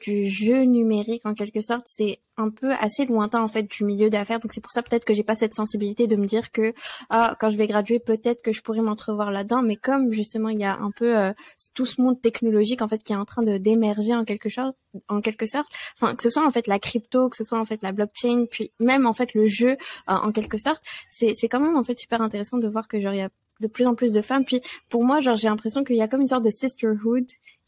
[0.00, 4.10] du jeu numérique en quelque sorte, c'est un peu assez lointain en fait du milieu
[4.10, 4.38] d'affaires.
[4.40, 6.72] Donc c'est pour ça peut-être que j'ai pas cette sensibilité de me dire que
[7.10, 9.62] ah quand je vais graduer peut-être que je pourrais m'entrevoir là-dedans.
[9.62, 11.32] Mais comme justement il y a un peu euh,
[11.74, 14.72] tout ce monde technologique en fait qui est en train de d'émerger en quelque chose,
[15.08, 15.68] en quelque sorte.
[16.00, 18.46] Enfin que ce soit en fait la crypto, que ce soit en fait la blockchain,
[18.50, 21.84] puis même en fait le jeu euh, en quelque sorte, c'est c'est quand même en
[21.84, 23.14] fait super intéressant de voir que genre
[23.60, 24.44] de plus en plus de femmes.
[24.44, 27.26] Puis pour moi, genre j'ai l'impression qu'il y a comme une sorte de sisterhood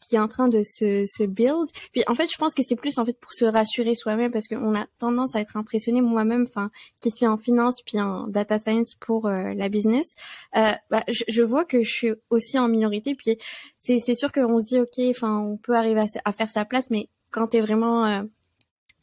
[0.09, 1.69] qui est en train de se, se build.
[1.93, 4.47] Puis en fait, je pense que c'est plus en fait pour se rassurer soi-même parce
[4.47, 6.69] qu'on a tendance à être impressionné moi-même, enfin,
[7.01, 10.13] qui suis en finance puis en data science pour euh, la business.
[10.57, 13.15] Euh, bah, je, je, vois que je suis aussi en minorité.
[13.15, 13.37] Puis
[13.77, 17.07] c'est sûr qu'on se dit ok, enfin, on peut arriver à, faire sa place, mais
[17.29, 18.23] quand t'es vraiment euh,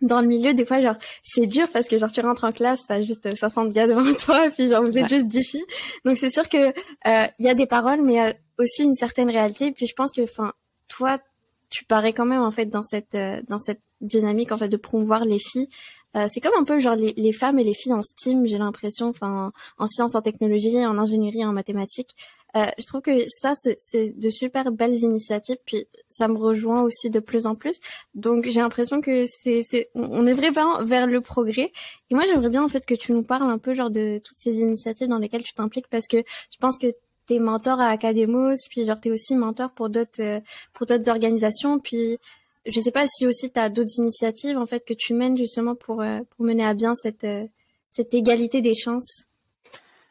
[0.00, 2.87] dans le milieu, des fois, genre, c'est dur parce que genre tu rentres en classe,
[2.87, 5.66] t'as juste 60 gars devant toi, et puis genre vous êtes juste 10 filles.
[6.04, 6.72] Donc c'est sûr que
[7.38, 9.72] il y a des paroles, mais il y a aussi une certaine réalité.
[9.72, 10.52] Puis je pense que, enfin,
[10.88, 11.18] toi,
[11.70, 14.76] tu parais quand même en fait dans cette euh, dans cette dynamique en fait de
[14.76, 15.68] promouvoir les filles.
[16.16, 18.56] Euh, c'est comme un peu genre les, les, femmes et les filles en STEAM, j'ai
[18.56, 22.14] l'impression, enfin en sciences, en technologie, en ingénierie, en mathématiques.
[22.56, 27.11] Euh, je trouve que ça c'est de super belles initiatives, puis ça me rejoint aussi
[27.11, 27.78] de plus en plus.
[28.14, 31.72] Donc j'ai l'impression que c'est on est vraiment vers le progrès.
[32.11, 34.38] Et moi j'aimerais bien en fait que tu nous parles un peu genre de toutes
[34.38, 36.87] ces initiatives dans lesquelles tu t'impliques parce que je pense que
[37.26, 40.40] t'es mentor à Academos, puis genre t'es aussi mentor pour d'autres euh,
[40.72, 42.18] pour d'autres organisations, puis
[42.66, 45.74] je sais pas si aussi tu as d'autres initiatives en fait que tu mènes justement
[45.74, 47.26] pour euh, pour mener à bien cette
[47.90, 49.28] cette égalité des chances.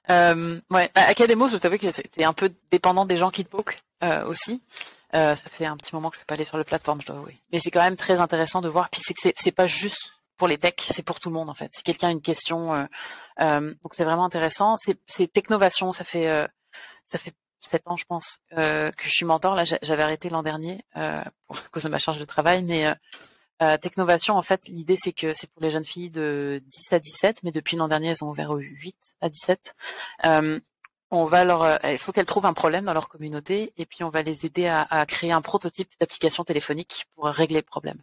[0.09, 3.79] Euh, ouais, Academos, je t'avoue que c'était un peu dépendant des gens qui te poke
[4.25, 4.61] aussi.
[5.13, 7.17] ça fait un petit moment que je suis pas aller sur le plateforme, je dois
[7.17, 7.37] avouer.
[7.51, 8.89] Mais c'est quand même très intéressant de voir.
[8.89, 11.53] Puis c'est que c'est pas juste pour les techs, c'est pour tout le monde en
[11.53, 11.71] fait.
[11.73, 12.87] Si quelqu'un a une question,
[13.39, 14.75] donc c'est vraiment intéressant.
[14.77, 16.47] C'est Technovation, ça fait
[17.05, 19.55] ça fait sept ans, je pense, euh, que je suis mentor.
[19.55, 22.93] Là, j'avais arrêté l'an dernier euh, pour cause de ma charge de travail, mais
[23.61, 26.99] euh, Technovation, en fait, l'idée c'est que c'est pour les jeunes filles de 10 à
[26.99, 29.75] 17, mais depuis l'an dernier, elles ont ouvert 8 à 17.
[30.25, 30.59] Euh,
[31.09, 34.03] on va leur, euh, il faut qu'elles trouvent un problème dans leur communauté, et puis
[34.03, 37.97] on va les aider à, créer un prototype d'application téléphonique pour régler le problème.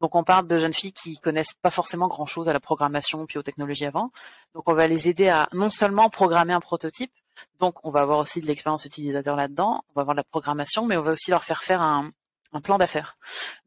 [0.00, 3.26] Donc on parle de jeunes filles qui connaissent pas forcément grand chose à la programmation
[3.26, 4.12] puis aux technologies avant.
[4.54, 7.12] Donc on va les aider à non seulement programmer un prototype,
[7.60, 10.86] donc, on va avoir aussi de l'expérience utilisateur là-dedans, on va avoir de la programmation,
[10.86, 12.10] mais on va aussi leur faire faire un,
[12.60, 13.16] plan d'affaires.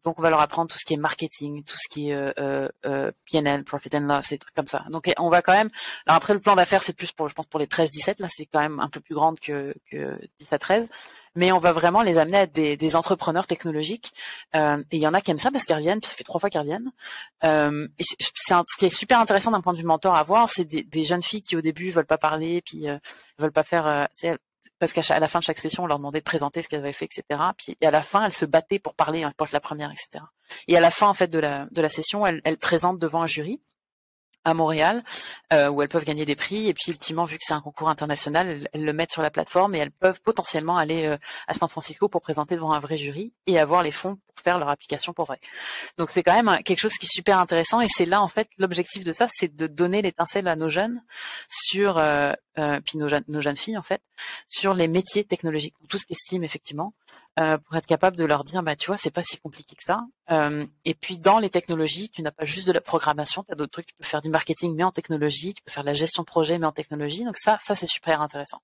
[0.03, 2.31] Donc, on va leur apprendre tout ce qui est marketing, tout ce qui est euh,
[2.39, 4.85] euh, euh PNL, profit and loss, et trucs comme ça.
[4.89, 5.69] Donc, on va quand même.
[6.05, 8.21] Alors après, le plan d'affaires, c'est plus pour, je pense, pour les 13-17.
[8.21, 10.89] Là, c'est quand même un peu plus grande que, que 10 à 13
[11.35, 14.11] mais on va vraiment les amener à des, des entrepreneurs technologiques.
[14.55, 16.23] Euh, et il y en a qui aiment ça parce qu'ils reviennent, puis ça fait
[16.23, 16.91] trois fois qu'ils reviennent.
[17.43, 20.49] Euh, et c'est ce qui est super intéressant d'un point de vue mentor à voir,
[20.49, 22.97] c'est des, des, jeunes filles qui au début veulent pas parler, puis euh,
[23.37, 24.07] veulent pas faire,
[24.81, 26.91] parce qu'à la fin de chaque session, on leur demandait de présenter ce qu'elles avaient
[26.91, 27.23] fait, etc.
[27.55, 30.25] Puis et à la fin, elles se battaient pour parler, hein, pour la première, etc.
[30.67, 33.21] Et à la fin en fait de la de la session, elles, elles présentent devant
[33.21, 33.61] un jury
[34.43, 35.03] à Montréal,
[35.53, 36.67] euh, où elles peuvent gagner des prix.
[36.67, 39.75] Et puis, ultimement, vu que c'est un concours international, elles, le mettent sur la plateforme
[39.75, 41.17] et elles peuvent potentiellement aller euh,
[41.47, 44.57] à San Francisco pour présenter devant un vrai jury et avoir les fonds pour faire
[44.57, 45.39] leur application pour vrai.
[45.97, 47.81] Donc, c'est quand même quelque chose qui est super intéressant.
[47.81, 51.03] Et c'est là, en fait, l'objectif de ça, c'est de donner l'étincelle à nos jeunes
[51.49, 54.01] sur, euh, euh puis nos, nos, jeunes filles, en fait,
[54.47, 56.93] sur les métiers technologiques, tout ce qui est STEAM, effectivement,
[57.39, 59.83] euh, pour être capable de leur dire, bah, tu vois, c'est pas si compliqué que
[59.83, 60.01] ça.
[60.31, 63.55] Euh, et puis dans les technologies, tu n'as pas juste de la programmation, tu as
[63.55, 63.87] d'autres trucs.
[63.87, 66.27] Tu peux faire du marketing mais en technologie, tu peux faire de la gestion de
[66.27, 67.23] projet mais en technologie.
[67.23, 68.61] Donc ça, ça c'est super intéressant.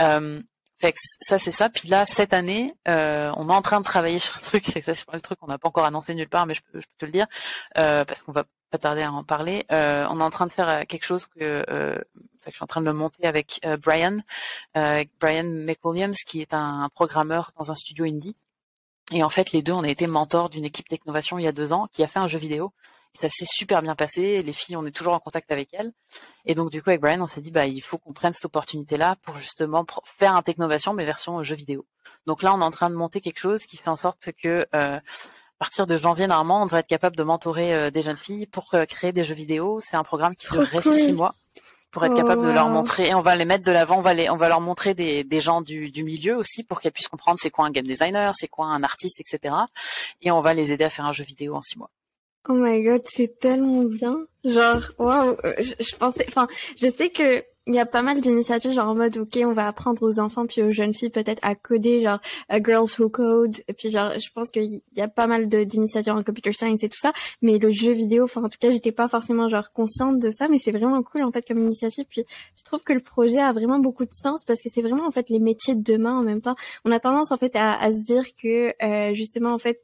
[0.00, 0.42] Euh,
[0.78, 1.68] fait que ça c'est ça.
[1.68, 4.64] Puis là cette année, euh, on est en train de travailler sur un truc.
[4.72, 6.62] C'est ça c'est pas le truc qu'on n'a pas encore annoncé nulle part, mais je
[6.62, 7.26] peux, je peux te le dire
[7.78, 9.64] euh, parce qu'on va pas tarder à en parler.
[9.72, 11.98] Euh, on est en train de faire quelque chose que, euh,
[12.46, 14.18] je suis en train de le monter avec Brian,
[14.74, 18.36] Brian McWilliams, qui est un, programmeur dans un studio indie.
[19.12, 21.52] Et en fait, les deux, on a été mentors d'une équipe d'innovation il y a
[21.52, 22.72] deux ans qui a fait un jeu vidéo
[23.14, 24.42] ça s'est super bien passé.
[24.42, 25.92] Les filles, on est toujours en contact avec elles.
[26.44, 28.44] Et donc, du coup, avec Brian, on s'est dit, bah, il faut qu'on prenne cette
[28.44, 31.84] opportunité-là pour justement faire un Technovation, mais version jeu vidéo.
[32.26, 34.66] Donc là, on est en train de monter quelque chose qui fait en sorte que,
[34.74, 35.00] euh,
[35.58, 38.68] partir de janvier, normalement, on devrait être capable de mentorer euh, des jeunes filles pour
[38.74, 39.80] euh, créer des jeux vidéo.
[39.80, 41.32] C'est un programme qui durerait six mois
[41.90, 43.08] pour être capable de leur oh, montrer.
[43.08, 45.24] Et on va les mettre de l'avant on va les on va leur montrer des,
[45.24, 48.34] des gens du, du milieu aussi pour qu'elles puissent comprendre c'est quoi un game designer
[48.36, 49.54] c'est quoi un artiste etc
[50.20, 51.90] et on va les aider à faire un jeu vidéo en six mois.
[52.48, 54.14] Oh my god, c'est tellement bien.
[54.44, 56.46] Genre, waouh, euh, je, je, pensais, enfin,
[56.80, 59.68] je sais que il y a pas mal d'initiatives genre en mode ok on va
[59.68, 63.56] apprendre aux enfants puis aux jeunes filles peut-être à coder genre a Girls Who Code.
[63.68, 66.88] Et puis genre je pense qu'il y a pas mal d'initiatives en computer science et
[66.88, 67.12] tout ça.
[67.42, 70.48] Mais le jeu vidéo enfin en tout cas j'étais pas forcément genre consciente de ça
[70.48, 72.06] mais c'est vraiment cool en fait comme initiative.
[72.08, 72.24] Puis
[72.56, 75.10] je trouve que le projet a vraiment beaucoup de sens parce que c'est vraiment en
[75.10, 76.56] fait les métiers de demain en même temps.
[76.86, 79.82] On a tendance en fait à, à se dire que euh, justement en fait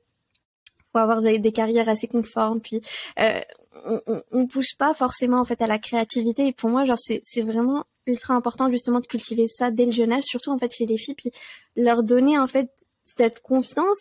[0.95, 2.61] faut avoir des, des carrières assez conformes.
[2.61, 2.81] Puis
[3.19, 3.41] euh,
[3.85, 7.21] on, on, pousse pas forcément en fait à la créativité et pour moi genre c'est
[7.25, 10.73] c'est vraiment ultra important justement de cultiver ça dès le jeune âge surtout en fait
[10.73, 11.31] chez les filles puis
[11.77, 12.71] leur donner en fait
[13.17, 13.99] cette confiance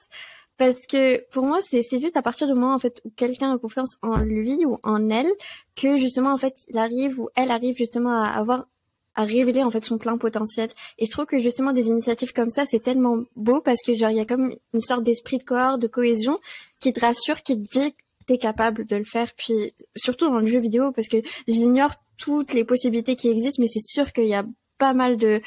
[0.57, 3.57] parce que pour moi c'est juste à partir du moment en fait où quelqu'un a
[3.57, 5.31] confiance en lui ou en elle
[5.75, 8.67] que justement en fait il arrive ou elle arrive justement à avoir
[9.15, 10.69] à révéler en fait son plein potentiel.
[10.97, 14.09] Et je trouve que justement des initiatives comme ça, c'est tellement beau parce que genre
[14.09, 16.39] il y a comme une sorte d'esprit de corps, de cohésion
[16.79, 17.95] qui te rassure, qui te dit
[18.25, 19.31] t'es capable de le faire.
[19.35, 21.17] Puis surtout dans le jeu vidéo parce que
[21.47, 24.45] j'ignore toutes les possibilités qui existent, mais c'est sûr qu'il y a
[24.77, 25.41] pas mal de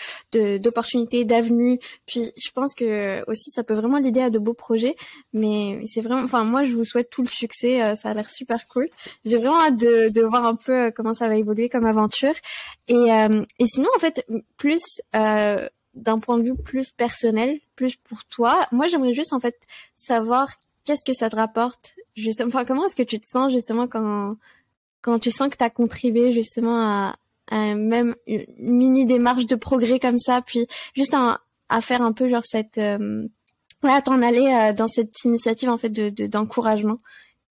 [0.58, 1.78] d'opportunités, d'avenues.
[2.06, 4.96] Puis je pense que aussi ça peut vraiment l'aider à de beaux projets.
[5.32, 7.82] Mais c'est vraiment, enfin moi je vous souhaite tout le succès.
[7.82, 8.88] Euh, ça a l'air super cool.
[9.24, 12.34] J'ai vraiment hâte de, de voir un peu euh, comment ça va évoluer comme aventure.
[12.88, 14.82] Et euh, et sinon en fait plus
[15.14, 19.56] euh, d'un point de vue plus personnel, plus pour toi, moi j'aimerais juste en fait
[19.96, 20.48] savoir
[20.86, 21.96] qu'est-ce que ça te rapporte.
[22.16, 24.36] Justement, enfin comment est-ce que tu te sens justement quand
[25.02, 27.16] quand tu sens que tu as contribué justement à,
[27.52, 32.28] euh, même une mini démarche de progrès comme ça, puis juste à faire un peu
[32.28, 33.28] genre cette euh,
[33.82, 36.96] à t'en aller euh, dans cette initiative en fait de d'encouragement?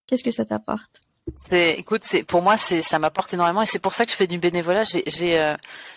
[0.08, 1.02] Qu'est-ce que ça t'apporte?
[1.34, 4.18] C'est, écoute, c'est pour moi, c'est ça m'apporte énormément et c'est pour ça que je
[4.18, 4.84] fais du bénévolat.
[4.84, 5.56] J'ai j'ai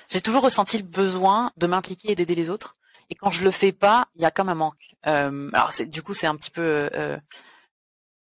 [0.08, 2.77] j'ai toujours ressenti le besoin de m'impliquer et d'aider les autres.
[3.10, 4.94] Et quand je le fais pas, il y a comme un manque.
[5.06, 7.16] Euh, alors c'est du coup c'est un petit peu euh,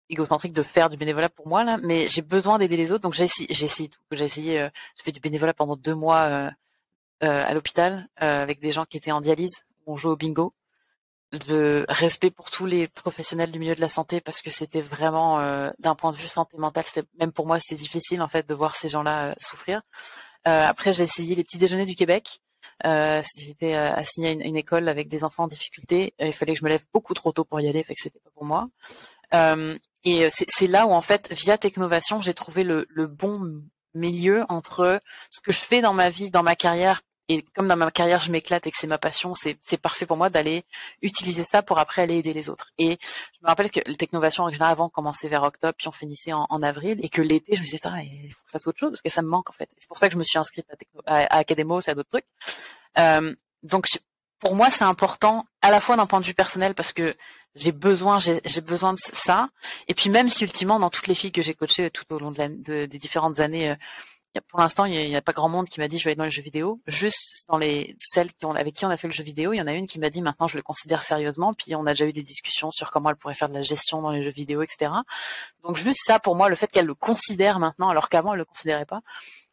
[0.10, 3.14] égocentrique de faire du bénévolat pour moi là, mais j'ai besoin d'aider les autres, donc
[3.14, 4.00] j'ai essayé, j'ai essayé tout.
[4.12, 6.50] J'ai essayé, euh, j'ai fait du bénévolat pendant deux mois euh,
[7.24, 9.64] euh, à l'hôpital avec des gens qui étaient en dialyse.
[9.88, 10.54] On jouait au bingo.
[11.32, 15.40] De respect pour tous les professionnels du milieu de la santé parce que c'était vraiment
[15.80, 18.54] d'un point de vue santé mentale, c'était même pour moi c'était difficile en fait de
[18.54, 19.82] voir ces gens-là souffrir.
[20.44, 22.42] après j'ai essayé les petits déjeuners du Québec.
[22.86, 26.13] Euh, J'étais assignée à une, école avec des enfants en difficulté.
[26.20, 28.20] il fallait que je me lève beaucoup trop tôt pour y aller, fait que c'était
[28.20, 28.70] pas pour moi.
[29.34, 33.63] Euh, et euh, c'est là où en fait, via Technovation, j'ai trouvé le, le, bon
[33.93, 37.76] milieu entre ce que je fais dans ma vie, dans ma carrière, et comme dans
[37.76, 40.63] ma carrière je m'éclate et que c'est ma passion, c'est parfait pour moi d'aller
[41.01, 42.71] utiliser ça pour après aller aider les autres.
[42.78, 45.91] Et je me rappelle que le Technovation en général avant commençait vers octobre, puis on
[45.91, 48.80] finissait en, avril, et que l'été je me disais il faut que je fasse autre
[48.80, 49.69] chose parce que ça me manque en fait.
[49.78, 51.95] C'est pour ça que je me suis inscrite à, Techno, à, à Academos et à
[51.95, 52.26] d'autres trucs.
[52.97, 53.88] Euh, donc
[54.39, 57.15] pour moi c'est important à la fois d'un point de vue personnel parce que
[57.55, 59.49] j'ai besoin, j'ai besoin de ça.
[59.88, 62.32] Et puis même si ultimement, dans toutes les filles que j'ai coachées tout au long
[62.32, 63.76] de, des différentes années, euh,
[64.42, 66.26] pour l'instant, il n'y a, pas grand monde qui m'a dit je vais être dans
[66.26, 66.80] les jeux vidéo.
[66.88, 69.58] Juste dans les celles qui ont, avec qui on a fait le jeu vidéo, il
[69.58, 71.54] y en a une qui m'a dit maintenant je le considère sérieusement.
[71.54, 74.02] Puis on a déjà eu des discussions sur comment elle pourrait faire de la gestion
[74.02, 74.92] dans les jeux vidéo, etc.
[75.64, 78.46] Donc juste ça, pour moi, le fait qu'elle le considère maintenant, alors qu'avant elle le
[78.46, 79.02] considérait pas,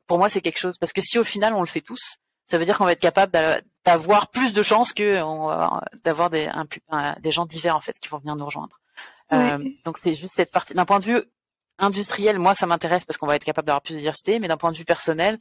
[0.07, 0.78] pour moi c'est quelque chose.
[0.78, 3.01] Parce que si au final on le fait tous, ça veut dire qu'on va être
[3.01, 3.33] capable
[3.85, 5.20] d'avoir plus de chances que
[6.05, 6.51] d'avoir des,
[7.20, 8.78] des gens divers en fait qui vont venir nous rejoindre.
[9.33, 11.22] Euh, donc c'est juste cette partie d'un point de vue
[11.83, 14.57] industriel, moi, ça m'intéresse parce qu'on va être capable d'avoir plus de diversité, mais d'un
[14.57, 15.39] point de vue personnel,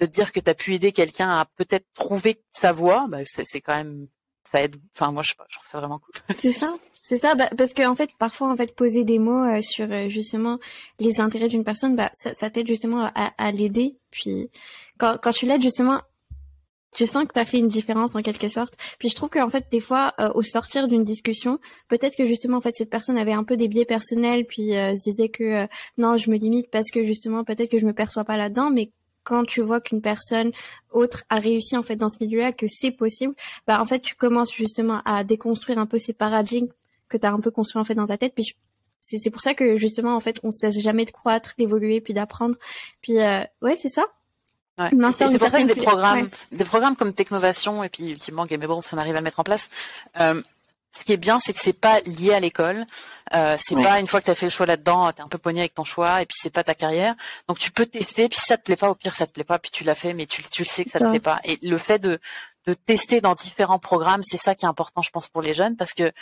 [0.00, 3.60] de dire que tu as pu aider quelqu'un à peut-être trouver sa voie, bah, c'est
[3.60, 4.08] quand même,
[4.50, 4.76] ça aide.
[4.94, 6.36] Enfin, moi, je, je trouve ça vraiment cool.
[6.36, 6.74] C'est ça.
[7.04, 10.08] C'est ça, bah, parce qu'en fait, parfois, en fait, poser des mots euh, sur euh,
[10.08, 10.58] justement
[11.00, 13.96] les intérêts d'une personne, bah, ça, ça t'aide justement à, à l'aider.
[14.10, 14.50] Puis,
[14.98, 16.00] quand, quand tu l'aides justement,
[16.92, 18.74] tu sens que tu as fait une différence en quelque sorte.
[18.98, 22.58] Puis je trouve qu'en fait des fois euh, au sortir d'une discussion, peut-être que justement
[22.58, 25.64] en fait cette personne avait un peu des biais personnels puis euh, se disait que
[25.64, 25.66] euh,
[25.98, 28.92] non, je me limite parce que justement peut-être que je me perçois pas là-dedans mais
[29.24, 30.50] quand tu vois qu'une personne
[30.90, 33.34] autre a réussi en fait dans ce milieu-là que c'est possible,
[33.66, 36.68] bah en fait tu commences justement à déconstruire un peu ces paradigmes
[37.08, 38.56] que tu as un peu construit en fait dans ta tête puis
[39.00, 42.56] c'est pour ça que justement en fait on cesse jamais de croître, d'évoluer puis d'apprendre.
[43.00, 44.06] Puis ouais, c'est ça.
[44.90, 45.12] Ouais.
[45.12, 48.94] C'est pour ça que des programmes, des programmes comme Technovation et puis ultimement Gameable, si
[48.94, 49.68] on arrive à mettre en place,
[50.20, 50.40] euh,
[50.96, 52.84] ce qui est bien, c'est que c'est pas lié à l'école.
[53.34, 55.28] Euh, c'est pas une fois que tu as fait le choix là-dedans, tu es un
[55.28, 57.14] peu poigné avec ton choix et puis c'est pas ta carrière.
[57.48, 59.44] Donc tu peux tester, puis si ça te plaît pas, au pire ça te plaît
[59.44, 61.40] pas, puis tu l'as fait, mais tu, tu le sais que ça, te plaît pas.
[61.44, 62.20] Et le fait de,
[62.66, 65.76] de tester dans différents programmes, c'est ça qui est important, je pense, pour les jeunes,
[65.76, 66.12] parce que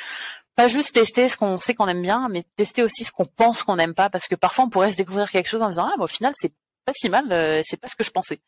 [0.55, 3.63] pas juste tester ce qu'on sait qu'on aime bien, mais tester aussi ce qu'on pense
[3.63, 5.97] qu'on n'aime pas, parce que parfois on pourrait se découvrir quelque chose en disant ah,
[5.99, 6.53] bah, au final c'est
[6.85, 8.41] pas si mal, euh, c'est pas ce que je pensais.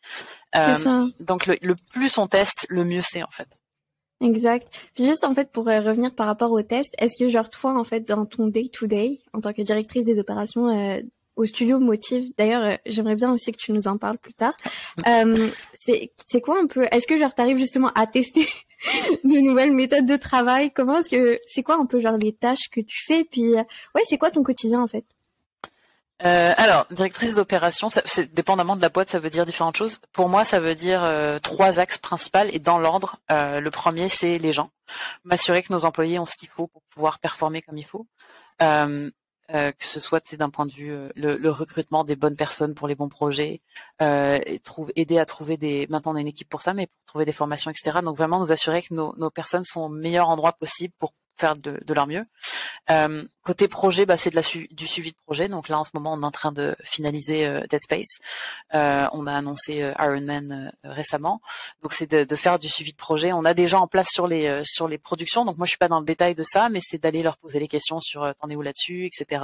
[0.57, 3.49] Euh, donc le, plus on teste, le mieux c'est en fait.
[4.21, 4.69] Exact.
[4.95, 7.79] Puis juste en fait pour euh, revenir par rapport au test, est-ce que genre toi
[7.79, 11.03] en fait dans ton day to day en tant que directrice des opérations
[11.35, 14.55] au studio Motive, d'ailleurs j'aimerais bien aussi que tu nous en parles plus tard.
[15.75, 18.47] c'est c'est quoi un peu Est-ce que genre t'arrives justement à tester
[19.25, 20.71] de nouvelles méthodes de travail?
[20.73, 23.25] Comment est-ce que c'est quoi un peu genre les tâches que tu fais?
[23.25, 25.05] Puis ouais c'est quoi ton quotidien en fait?
[26.25, 30.01] Euh, alors, directrice d'opération, c'est dépendamment de la boîte, ça veut dire différentes choses.
[30.13, 33.17] Pour moi, ça veut dire euh, trois axes principaux et dans l'ordre.
[33.31, 34.71] Euh, le premier, c'est les gens.
[35.25, 38.07] M'assurer que nos employés ont ce qu'il faut pour pouvoir performer comme il faut.
[38.61, 43.09] que ce soit d'un point de vue le, recrutement des bonnes personnes pour les bons
[43.09, 43.61] projets,
[44.01, 45.87] et trouve, aider à trouver des.
[45.91, 47.99] Maintenant, on a une équipe pour ça, mais pour trouver des formations, etc.
[48.03, 51.57] Donc vraiment nous assurer que nos, nos personnes sont au meilleur endroit possible pour faire
[51.57, 52.25] de, de leur mieux.
[52.91, 55.49] Euh, côté projet, bah, c'est de la du suivi de projet.
[55.49, 58.19] Donc là, en ce moment, on est en train de finaliser euh, Dead Space.
[58.75, 61.41] Euh, on a annoncé euh, Iron Man euh, récemment.
[61.83, 63.33] Donc c'est de, de, faire du suivi de projet.
[63.33, 65.45] On a des gens en place sur les sur les productions.
[65.45, 67.59] Donc moi, je suis pas dans le détail de ça, mais c'est d'aller leur poser
[67.59, 69.43] les questions sur t'en es où là-dessus, etc.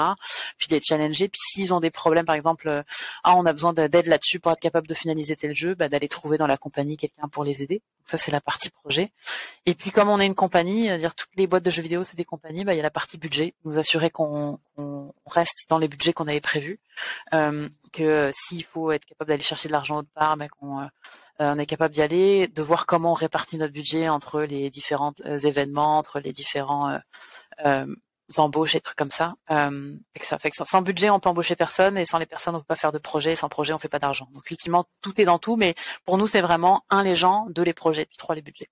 [0.57, 1.29] Puis les challenger.
[1.29, 2.85] Puis s'ils ont des problèmes, par exemple,
[3.25, 6.09] ah on a besoin d'aide là-dessus pour être capable de finaliser tel jeu, bah, d'aller
[6.09, 7.83] trouver dans la compagnie quelqu'un pour les aider.
[8.05, 9.13] Ça c'est la partie projet.
[9.67, 12.17] Et puis comme on est une compagnie, dire toutes les boîtes de jeux vidéo c'est
[12.17, 13.55] des compagnies, bah, il y a la partie budget.
[13.89, 14.59] Assurer qu'on
[15.27, 16.79] reste dans les budgets qu'on avait prévus,
[17.33, 20.87] euh, que s'il faut être capable d'aller chercher de l'argent autre part, ben qu'on euh,
[21.39, 25.15] on est capable d'y aller, de voir comment on répartit notre budget entre les différents
[25.25, 26.99] euh, événements, entre les différents
[28.37, 29.37] embauches et trucs comme ça.
[29.51, 32.55] et que ça fait que sans budget, on peut embaucher personne et sans les personnes,
[32.55, 33.33] on peut pas faire de projet.
[33.33, 34.29] Et sans projet, on fait pas d'argent.
[34.35, 35.75] Donc ultimement, tout est dans tout, mais
[36.05, 38.69] pour nous, c'est vraiment un les gens, deux les projets, puis trois les budgets.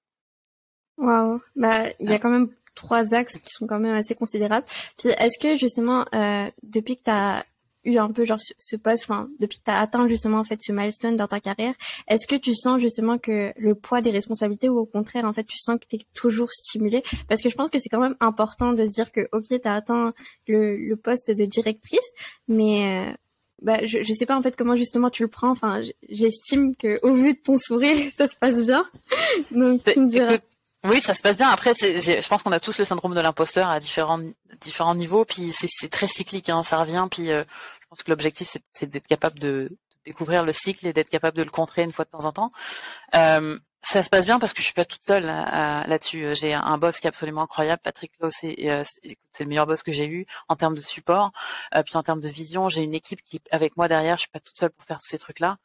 [0.98, 4.66] Waouh, bah il y a quand même trois axes qui sont quand même assez considérables.
[4.96, 7.44] Puis est-ce que justement euh, depuis que tu as
[7.84, 10.60] eu un peu genre ce poste, enfin depuis que tu as atteint justement en fait
[10.60, 11.74] ce milestone dans ta carrière,
[12.08, 15.44] est-ce que tu sens justement que le poids des responsabilités ou au contraire en fait
[15.44, 17.02] tu sens que tu es toujours stimulé?
[17.28, 19.60] Parce que je pense que c'est quand même important de se dire que OK, tu
[19.64, 20.12] as atteint
[20.46, 22.08] le, le, poste de directrice
[22.48, 23.12] mais euh,
[23.62, 25.50] bah, je, je sais pas en fait comment justement tu le prends.
[25.50, 28.84] Enfin, j'estime que au vu de ton sourire, ça se passe bien.
[29.50, 30.38] Donc, tu me diras.
[30.86, 31.48] Oui, ça se passe bien.
[31.48, 34.20] Après, je pense qu'on a tous le syndrome de l'imposteur à différents
[34.60, 35.24] différents niveaux.
[35.24, 37.06] Puis c'est très cyclique, hein, ça revient.
[37.10, 37.44] Puis euh,
[37.80, 41.42] je pense que l'objectif c'est d'être capable de, découvrir le cycle et d'être capable de
[41.42, 42.52] le contrer une fois de temps en temps.
[43.16, 46.34] Euh, ça se passe bien parce que je suis pas toute seule là-dessus.
[46.34, 49.92] J'ai un boss qui est absolument incroyable, Patrick Lowe, euh, c'est le meilleur boss que
[49.92, 51.32] j'ai eu en termes de support,
[51.84, 52.68] puis en termes de vision.
[52.68, 54.16] J'ai une équipe qui avec moi derrière.
[54.16, 55.58] Je suis pas toute seule pour faire tous ces trucs-là.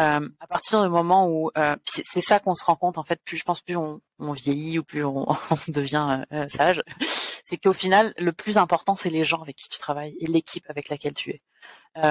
[0.00, 3.20] Euh, à partir du moment où euh, c'est ça qu'on se rend compte en fait,
[3.24, 5.26] plus je pense plus on, vieillit ou plus on,
[5.68, 6.82] devient euh, sage,
[7.42, 10.64] c'est qu'au final le plus important c'est les gens avec qui tu travailles et l'équipe
[10.68, 11.42] avec laquelle tu es.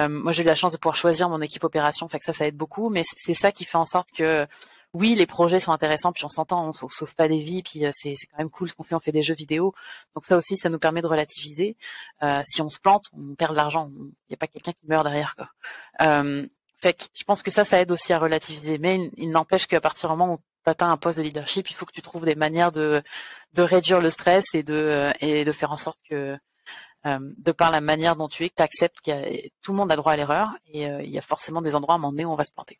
[0.08, 2.46] moi j'ai eu la chance de pouvoir choisir mon équipe opération, fait que ça ça
[2.46, 4.46] aide beaucoup, mais c'est ça qui fait en sorte que
[4.94, 8.14] oui, les projets sont intéressants, puis on s'entend, on, sauve pas des vies, puis c'est
[8.30, 9.74] quand même cool ce qu'on fait, on fait des jeux vidéo.
[10.14, 11.76] Donc ça aussi, ça nous permet de relativiser.
[12.44, 13.90] si on se plante, on perd de l'argent.
[13.94, 15.36] Il n'y a pas quelqu'un qui meurt derrière.
[15.36, 15.50] Quoi.
[16.80, 18.78] Fait que je pense que ça, ça aide aussi à relativiser.
[18.78, 21.74] Mais il, n'empêche qu'à partir du moment où tu atteins un poste de leadership, il
[21.74, 23.02] faut que tu trouves des manières de,
[23.56, 26.36] réduire le stress et de, et de faire en sorte que,
[27.06, 29.90] euh, de par la manière dont tu es, que tu acceptes que tout le monde
[29.90, 32.12] a droit à l'erreur et euh, il y a forcément des endroits à un moment
[32.12, 32.78] donné où on va se planter.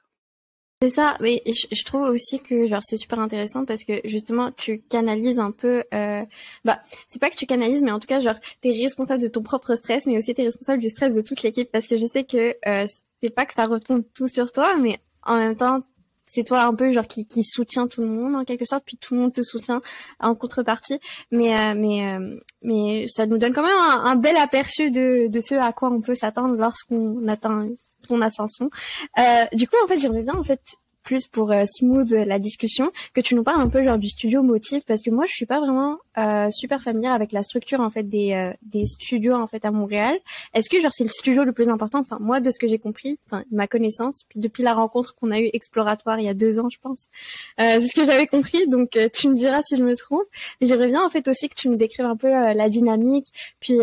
[0.81, 4.81] C'est ça, mais je, trouve aussi que genre c'est super intéressant parce que justement tu
[4.83, 6.25] canalises un peu, euh,
[6.65, 9.43] bah c'est pas que tu canalises, mais en tout cas genre t'es responsable de ton
[9.43, 12.23] propre stress, mais aussi t'es responsable du stress de toute l'équipe parce que je sais
[12.23, 12.87] que euh,
[13.23, 15.83] c'est pas que ça retombe tout sur toi, mais en même temps
[16.31, 18.97] c'est toi un peu genre qui, qui soutient tout le monde en quelque sorte, puis
[18.99, 19.81] tout le monde te soutient
[20.21, 21.01] en contrepartie.
[21.31, 25.41] Mais euh, mais euh, mais ça nous donne quand même un, bel aperçu de, de
[25.41, 27.69] ce à quoi on peut s'attendre lorsqu'on atteint
[28.07, 28.71] ton ascension.
[29.19, 30.61] Euh, du coup, en fait, j'aimerais bien en fait
[31.09, 34.43] plus pour euh, smooth la discussion, que tu nous parles un peu genre du studio
[34.43, 37.89] Motif, parce que moi je suis pas vraiment euh, super familière avec la structure en
[37.89, 40.19] fait des euh, des studios en fait à Montréal.
[40.53, 42.01] Est-ce que genre c'est le studio le plus important?
[42.01, 45.31] Enfin moi de ce que j'ai compris, enfin ma connaissance, puis depuis la rencontre qu'on
[45.31, 47.07] a eue exploratoire il y a deux ans je pense,
[47.57, 48.69] c'est ce que j'avais compris.
[48.69, 50.29] Donc tu me diras si je me trompe.
[50.61, 53.29] J'aimerais bien en fait aussi que tu nous décrives un peu la dynamique,
[53.61, 53.79] puis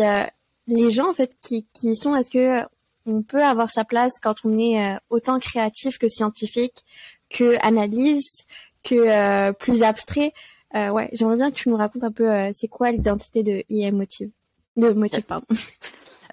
[0.68, 2.14] les gens en fait qui qui sont.
[2.14, 2.64] Est-ce que
[3.06, 6.84] on peut avoir sa place quand on est autant créatif que scientifique
[7.30, 8.46] que analyse,
[8.82, 10.32] que euh, plus abstrait.
[10.74, 13.62] Euh, ouais, j'aimerais bien que tu nous racontes un peu euh, c'est quoi l'identité de
[13.70, 14.30] IM Motive,
[14.76, 15.46] de Motive pardon.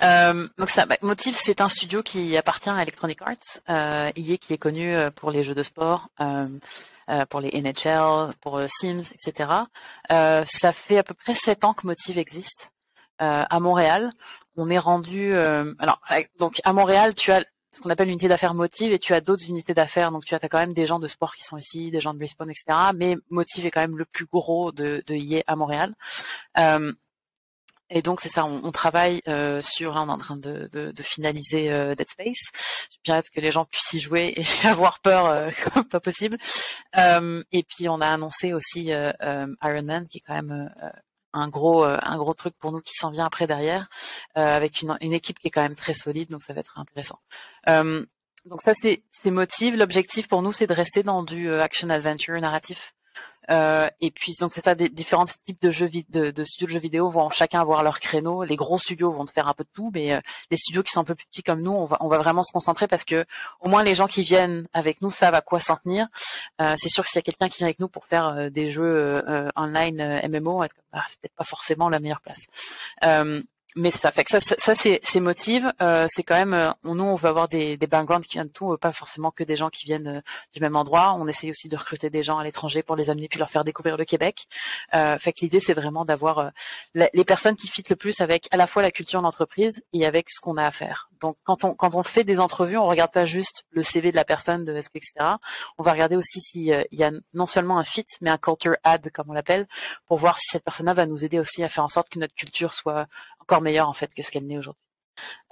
[0.01, 4.53] Euh, donc ça, bah, Motive, c'est un studio qui appartient à Electronic Arts, euh, qui
[4.53, 6.47] est connu pour les jeux de sport, euh,
[7.29, 9.49] pour les NHL, pour Sims, etc.
[10.09, 12.73] ça fait à peu près sept ans que Motive existe
[13.19, 14.11] à Montréal.
[14.57, 16.01] On est rendu, alors
[16.39, 19.47] donc à Montréal, tu as ce qu'on appelle l'unité d'affaires Motive et tu as d'autres
[19.49, 20.11] unités d'affaires.
[20.11, 22.19] Donc tu as, quand même des gens de sport qui sont ici, des gens de
[22.19, 22.65] Respawn, etc.
[22.95, 25.95] Mais Motive est quand même le plus gros de, de IE à Montréal.
[26.59, 26.93] Euh,
[27.89, 30.69] et donc c'est ça, on, on travaille euh, sur, là on est en train de,
[30.71, 32.51] de, de finaliser euh, Dead Space.
[32.91, 35.99] J'ai bien hâte que les gens puissent y jouer et avoir peur euh, comme pas
[35.99, 36.37] possible.
[36.97, 40.71] Euh, et puis on a annoncé aussi Iron Man qui est quand même
[41.33, 43.87] un gros euh, un gros truc pour nous qui s'en vient après derrière
[44.37, 46.77] euh, avec une, une, équipe qui est quand même très solide donc ça va être
[46.79, 47.19] intéressant.
[47.69, 48.05] Euh,
[48.45, 49.77] donc ça c'est c'est motive.
[49.77, 52.93] L'objectif pour nous c'est de rester dans du action adventure narratif.
[53.51, 56.71] Euh, et puis donc c'est ça, des différents types de jeux de, de, studios de
[56.73, 58.43] jeux vidéo vont chacun avoir leur créneau.
[58.43, 60.21] Les gros studios vont faire un peu de tout, mais euh,
[60.51, 62.43] les studios qui sont un peu plus petits comme nous, on va, on va vraiment
[62.43, 63.25] se concentrer parce que
[63.59, 66.07] au moins les gens qui viennent avec nous savent à quoi s'en tenir.
[66.61, 68.49] Euh, c'est sûr que s'il y a quelqu'un qui vient avec nous pour faire euh,
[68.49, 69.23] des jeux
[69.55, 70.59] online MMO,
[70.91, 72.45] bah, c'est peut-être pas forcément la meilleure place
[73.75, 75.71] mais ça fait que ça, ça, c'est, c'est motive.
[75.81, 78.51] Euh, c'est quand même, euh, nous, on veut avoir des, des backgrounds qui viennent de
[78.51, 80.21] tout, pas forcément que des gens qui viennent euh,
[80.53, 81.15] du même endroit.
[81.17, 83.63] On essaye aussi de recruter des gens à l'étranger pour les amener puis leur faire
[83.63, 84.47] découvrir le Québec.
[84.93, 86.49] Euh, fait que l'idée, c'est vraiment d'avoir euh,
[87.13, 90.29] les personnes qui fitent le plus avec à la fois la culture d'entreprise et avec
[90.29, 91.09] ce qu'on a à faire.
[91.19, 94.15] Donc, quand on quand on fait des entrevues, on regarde pas juste le CV de
[94.15, 95.13] la personne, de SQ, etc.
[95.77, 99.09] On va regarder aussi s'il y a non seulement un fit, mais un culture add,
[99.11, 99.67] comme on l'appelle,
[100.07, 102.35] pour voir si cette personne-là va nous aider aussi à faire en sorte que notre
[102.35, 103.07] culture soit
[103.43, 104.81] encore meilleure en fait que ce qu'elle n'est aujourd'hui.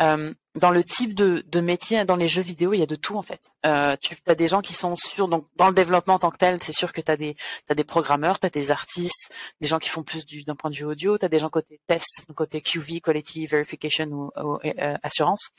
[0.01, 2.95] Euh, dans le type de, de, métier, dans les jeux vidéo, il y a de
[2.95, 3.51] tout en fait.
[3.65, 6.37] Euh, tu as des gens qui sont sur donc dans le développement en tant que
[6.37, 7.35] tel, c'est sûr que tu as des
[7.69, 9.31] as des programmeurs, tu as des artistes,
[9.61, 11.49] des gens qui font plus du d'un point de vue audio, tu as des gens
[11.49, 15.51] côté test, côté QV, quality verification ou, euh, assurance.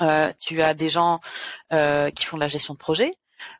[0.00, 1.20] Euh, tu as des gens
[1.72, 3.14] euh, qui font de la gestion de projet,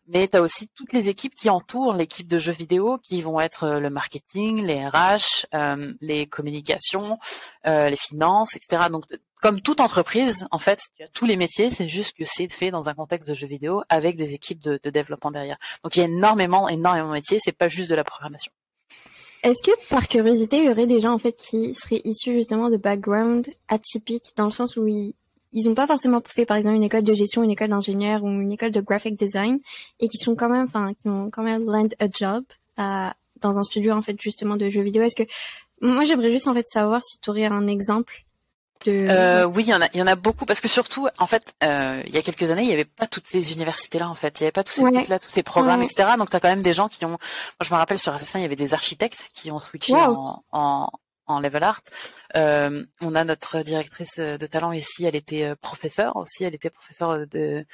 [0.07, 3.41] mais tu as aussi toutes les équipes qui entourent l'équipe de jeux vidéo, qui vont
[3.41, 7.19] être euh, le marketing, les RH, euh, les communications,
[7.67, 8.83] euh, les finances, etc.
[8.91, 9.05] Donc,
[9.41, 12.71] comme toute entreprise, en fait, tu as tous les métiers, c'est juste que c'est fait
[12.71, 15.59] dans un contexte de jeux vidéo avec des équipes de, développement derrière.
[15.85, 18.53] Donc, il y a énormément, énormément de métiers, c'est pas juste de la programmation.
[19.45, 22.71] Est-ce que par curiosité, il y aurait des gens en fait qui seraient issus justement
[22.71, 25.15] de background atypiques dans le sens où ils,
[25.53, 28.29] ils n'ont pas forcément fait par exemple une école de gestion, une école d'ingénieur ou
[28.29, 29.59] une école de graphic design
[30.01, 32.45] et qui sont quand même, enfin, qui ont quand même land a job
[32.77, 35.03] à, dans un studio en fait justement de jeux vidéo.
[35.03, 35.29] Est-ce que
[35.81, 38.25] moi j'aimerais juste en fait savoir si tu aurais un exemple
[38.85, 39.07] de...
[39.11, 41.27] Euh, oui, il y en a, il y en a beaucoup parce que surtout, en
[41.27, 44.15] fait, euh, il y a quelques années, il y avait pas toutes ces universités-là, en
[44.15, 46.11] fait, il y avait pas tous ces là, tous ces programmes, etc.
[46.17, 47.09] Donc, tu as quand même des gens qui ont.
[47.09, 47.19] Moi,
[47.63, 50.91] je me rappelle sur Assassin, il y avait des architectes qui ont switché en, en,
[51.29, 51.81] en level art.
[52.37, 56.71] Euh, on a notre directrice de talent ici, elle était euh, professeure aussi, elle était
[56.71, 57.65] professeure de,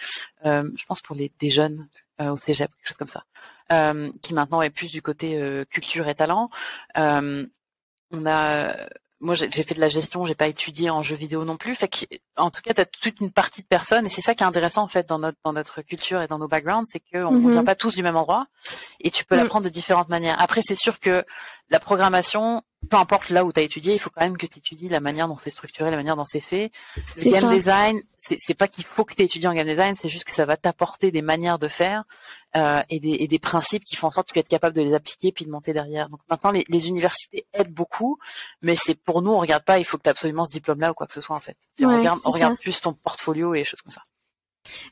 [0.44, 1.88] euh, je pense pour les jeunes
[2.20, 3.24] euh, au cégep, quelque chose comme ça,
[3.72, 6.48] euh, qui maintenant est plus du côté euh, culture et talent.
[6.94, 8.76] on a
[9.24, 11.74] moi j'ai fait de la gestion, j'ai pas étudié en jeux vidéo non plus.
[11.74, 12.04] Fait que,
[12.36, 14.46] en tout cas, tu as toute une partie de personnes et c'est ça qui est
[14.46, 17.38] intéressant en fait dans notre dans notre culture et dans nos backgrounds, c'est qu'on ne
[17.38, 17.52] mm-hmm.
[17.52, 18.46] vient pas tous du même endroit
[19.00, 19.38] et tu peux mm.
[19.38, 20.36] l'apprendre de différentes manières.
[20.40, 21.24] Après, c'est sûr que
[21.70, 24.58] la programmation, peu importe là où tu as étudié, il faut quand même que tu
[24.58, 26.70] étudies la manière dont c'est structuré, la manière dont c'est fait.
[27.16, 30.24] Le game design, c'est pas qu'il faut que tu étudies en game design, c'est juste
[30.24, 32.04] que ça va t'apporter des manières de faire
[32.56, 34.82] euh, et, des, et, des, principes qui font en sorte que tu es capable de
[34.82, 36.08] les appliquer puis de monter derrière.
[36.08, 38.18] Donc maintenant, les, les universités aident beaucoup,
[38.62, 40.92] mais c'est pour nous, on regarde pas, il faut que tu aies absolument ce diplôme-là
[40.92, 41.56] ou quoi que ce soit en fait.
[41.82, 44.02] on regarde, on regarde plus ton portfolio et choses comme ça.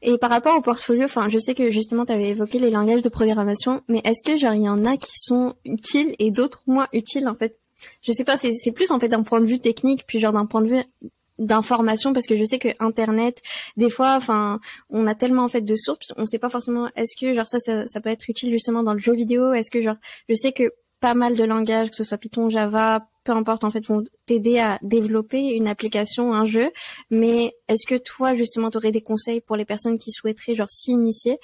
[0.02, 3.02] Et par rapport au portfolio, enfin, je sais que justement, tu avais évoqué les langages
[3.02, 6.62] de programmation, mais est-ce que genre il y en a qui sont utiles et d'autres
[6.66, 7.56] moins utiles en fait?
[8.02, 10.46] Je sais pas, c'est plus en fait d'un point de vue technique, puis genre d'un
[10.46, 10.82] point de vue
[11.46, 13.42] d'information parce que je sais que internet
[13.76, 17.20] des fois enfin on a tellement en fait de sources on sait pas forcément est-ce
[17.20, 19.52] que genre ça, ça, ça peut être utile justement dans le jeu vidéo?
[19.52, 19.96] Est-ce que genre
[20.28, 23.70] je sais que pas mal de langages que ce soit Python Java peu importe en
[23.70, 26.70] fait vont t'aider à développer une application un jeu.
[27.10, 30.70] Mais est-ce que toi justement tu aurais des conseils pour les personnes qui souhaiteraient genre
[30.70, 31.38] s'y initier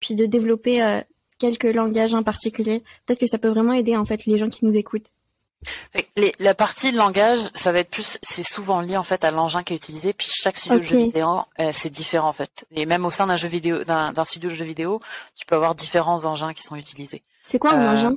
[0.00, 1.00] puis de développer euh,
[1.38, 2.82] quelques langages en particulier?
[3.06, 5.10] Peut-être que ça peut vraiment aider en fait les gens qui nous écoutent
[6.38, 9.74] la partie langage, ça va être plus, c'est souvent lié en fait à l'engin qui
[9.74, 10.12] est utilisé.
[10.12, 12.66] Puis chaque studio de jeu vidéo, euh, c'est différent en fait.
[12.72, 15.00] Et même au sein d'un jeu vidéo, d'un studio de jeu vidéo,
[15.36, 17.22] tu peux avoir différents engins qui sont utilisés.
[17.44, 18.16] C'est quoi un euh, engin?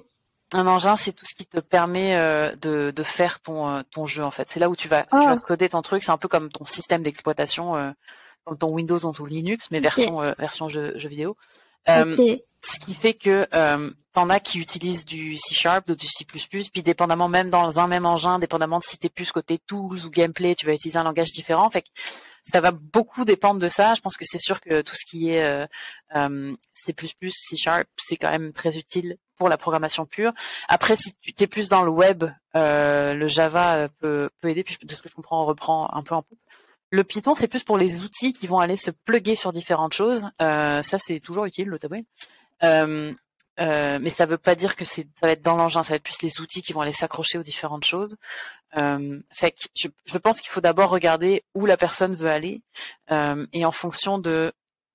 [0.53, 4.23] Un engin, c'est tout ce qui te permet euh, de, de, faire ton ton jeu
[4.23, 4.49] en fait.
[4.49, 5.37] C'est là où tu vas, tu vas ah.
[5.37, 6.03] coder ton truc.
[6.03, 7.93] C'est un peu comme ton système d'exploitation,
[8.45, 11.35] comme ton Windows ou ton Linux, mais version version jeu, jeu vidéo.
[11.85, 13.47] Ce qui fait que
[14.13, 18.05] T'en as qui utilisent du C Sharp, du C++, puis dépendamment même dans un même
[18.05, 21.31] engin, dépendamment de si t'es plus côté tools ou gameplay, tu vas utiliser un langage
[21.31, 21.67] différent.
[21.71, 21.87] Fait que
[22.51, 23.95] ça va beaucoup dépendre de ça.
[23.95, 25.65] Je pense que c'est sûr que tout ce qui est euh,
[26.15, 30.31] euh, C++, C Sharp, c'est quand même très utile pour la programmation pure.
[30.67, 32.23] Après, si tu es plus dans le web,
[32.55, 34.63] euh, le Java peut, peut aider.
[34.63, 36.37] Puis de ce que je comprends, on reprend un peu en poupe.
[36.93, 40.29] Le Python, c'est plus pour les outils qui vont aller se plugger sur différentes choses.
[40.43, 41.79] Euh, ça, c'est toujours utile, le.
[42.61, 43.11] Euh,
[43.59, 46.03] euh, mais ça veut pas dire que ça va être dans l'engin, ça va être
[46.03, 48.17] plus les outils qui vont aller s'accrocher aux différentes choses.
[48.77, 49.19] Euh,
[49.75, 52.61] je, pense qu'il faut d'abord regarder où la personne veut aller
[53.09, 54.53] et en fonction de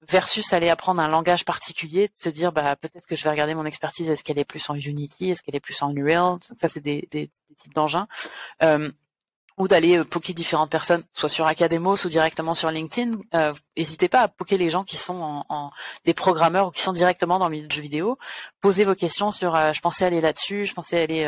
[0.08, 3.56] versus aller apprendre un langage particulier, de se dire bah peut-être que je vais regarder
[3.56, 6.68] mon expertise, est-ce qu'elle est plus en Unity, est-ce qu'elle est plus en Unreal, ça
[6.68, 8.06] c'est des, types d'engins.
[9.58, 13.18] Ou d'aller euh, poker différentes personnes, soit sur Academos ou directement sur LinkedIn.
[13.34, 15.70] Euh, n'hésitez pas à poker les gens qui sont en,
[16.04, 18.18] des programmeurs ou qui sont directement dans le milieu de jeux vidéo.
[18.60, 19.54] Posez vos questions sur.
[19.54, 20.64] Euh, je pensais aller là-dessus.
[20.64, 21.24] Je pensais aller.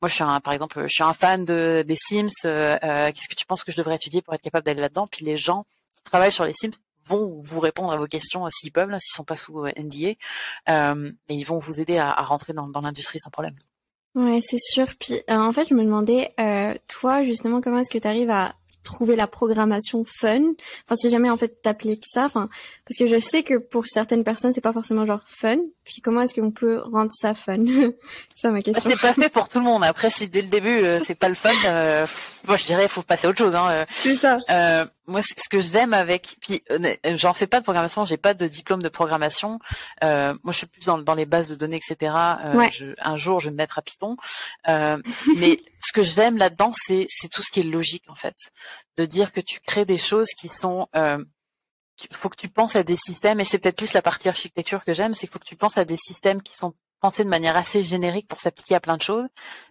[0.00, 2.28] moi, je suis un, par exemple, je suis un fan de, des Sims.
[2.42, 5.06] Qu'est-ce que tu penses que je devrais étudier pour être capable d'aller là-dedans?
[5.06, 6.72] Puis les gens qui travaillent sur les Sims
[7.04, 10.14] vont vous répondre à vos questions s'ils peuvent, s'ils sont pas sous NDA,
[10.66, 13.56] mais ils vont vous aider à, rentrer dans l'industrie sans problème.
[14.14, 14.86] Ouais, c'est sûr.
[14.98, 18.30] Puis euh, en fait, je me demandais, euh, toi justement, comment est-ce que tu arrives
[18.30, 20.40] à trouver la programmation fun?
[20.84, 22.48] Enfin, si jamais en fait t'appliques ça, enfin,
[22.86, 25.58] parce que je sais que pour certaines personnes, c'est pas forcément genre fun.
[25.84, 27.64] Puis comment est-ce qu'on peut rendre ça fun?
[28.34, 28.90] C'est ça ma question.
[28.90, 29.84] C'est pas fait pour tout le monde.
[29.84, 31.52] Après, si dès le début euh, c'est pas le fun,
[32.46, 33.54] moi je dirais faut passer à autre chose.
[33.54, 34.38] Hein, c'est ça
[35.08, 38.46] moi, ce que j'aime avec, puis euh, j'en fais pas de programmation, j'ai pas de
[38.46, 39.58] diplôme de programmation.
[40.04, 42.14] Euh, moi, je suis plus dans, dans, les bases de données, etc.
[42.44, 44.16] Euh, un jour, je vais me mettre à Python.
[44.68, 44.98] Euh,
[45.36, 48.36] mais ce que j'aime là-dedans, c'est c'est tout ce qui est logique en fait,
[48.96, 52.84] de dire que tu crées des choses qui sont il faut que tu penses à
[52.84, 55.44] des systèmes, et c'est peut-être plus la partie architecture que j'aime, c'est qu'il faut que
[55.44, 58.80] tu penses à des systèmes qui sont pensés de manière assez générique pour s'appliquer à
[58.80, 59.26] plein de choses,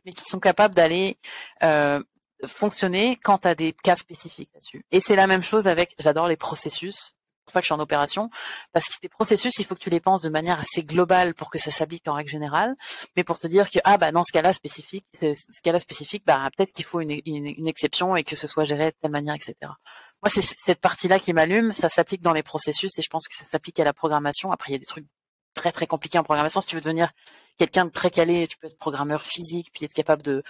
[0.06, 1.18] mais qui sont capables d'aller
[1.64, 2.02] euh,
[2.46, 4.84] fonctionner quand tu des cas spécifiques là-dessus.
[4.92, 7.74] Et c'est la même chose avec, j'adore les processus, c'est pour ça que je suis
[7.76, 8.30] en opération,
[8.74, 11.50] parce que tes processus, il faut que tu les penses de manière assez globale pour
[11.50, 12.76] que ça s'applique en règle générale,
[13.16, 16.50] mais pour te dire que ah bah dans ce cas-là spécifique, ce cas-là spécifique, bah
[16.56, 19.56] peut-être qu'il faut une, une, exception et que ce soit géré de telle manière, etc.
[19.62, 23.36] Moi, c'est cette partie-là qui m'allume, ça s'applique dans les processus et je pense que
[23.36, 24.52] ça s'applique à la programmation.
[24.52, 25.06] Après, il y a des trucs
[25.54, 26.60] très très compliqués en programmation.
[26.60, 27.12] Si tu veux devenir
[27.58, 30.44] quelqu'un de très calé, tu peux être programmeur physique, puis être capable de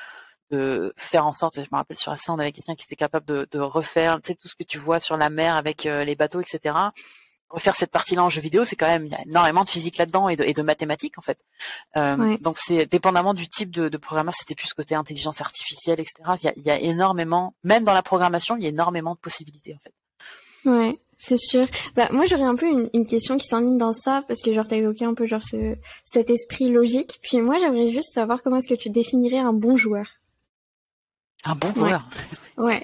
[0.52, 3.26] de faire en sorte, je me rappelle sur ça, on avait quelqu'un qui était capable
[3.26, 6.04] de, de, refaire, tu sais, tout ce que tu vois sur la mer avec euh,
[6.04, 6.76] les bateaux, etc.
[7.50, 9.98] Refaire cette partie-là en jeu vidéo, c'est quand même, il y a énormément de physique
[9.98, 11.38] là-dedans et de, et de mathématiques, en fait.
[11.95, 16.14] Euh, Donc, c'est dépendamment du type de, de programmeur, c'était plus côté intelligence artificielle, etc.
[16.41, 19.14] Il y, a, il y a énormément, même dans la programmation, il y a énormément
[19.16, 19.93] de possibilités, en fait.
[20.66, 21.66] Ouais, c'est sûr.
[21.95, 24.68] Bah moi j'aurais un peu une, une question qui s'enligne dans ça parce que genre
[24.68, 27.20] t'as évoqué un peu genre ce cet esprit logique.
[27.22, 30.06] Puis moi j'aimerais juste savoir comment est-ce que tu définirais un bon joueur?
[31.48, 32.04] Un bon joueur.
[32.58, 32.84] Ouais.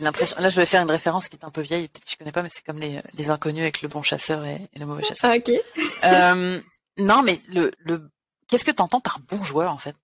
[0.00, 0.40] l'impression.
[0.40, 2.32] Là, je vais faire une référence qui est un peu vieille, peut-être que je connais
[2.32, 5.32] pas, mais c'est comme les, les inconnus avec le bon chasseur et, le mauvais chasseur.
[5.32, 5.50] Ah, ok.
[6.04, 6.60] euh,
[6.98, 8.10] non, mais le, le,
[8.48, 9.94] qu'est-ce que tu entends par bon joueur en fait?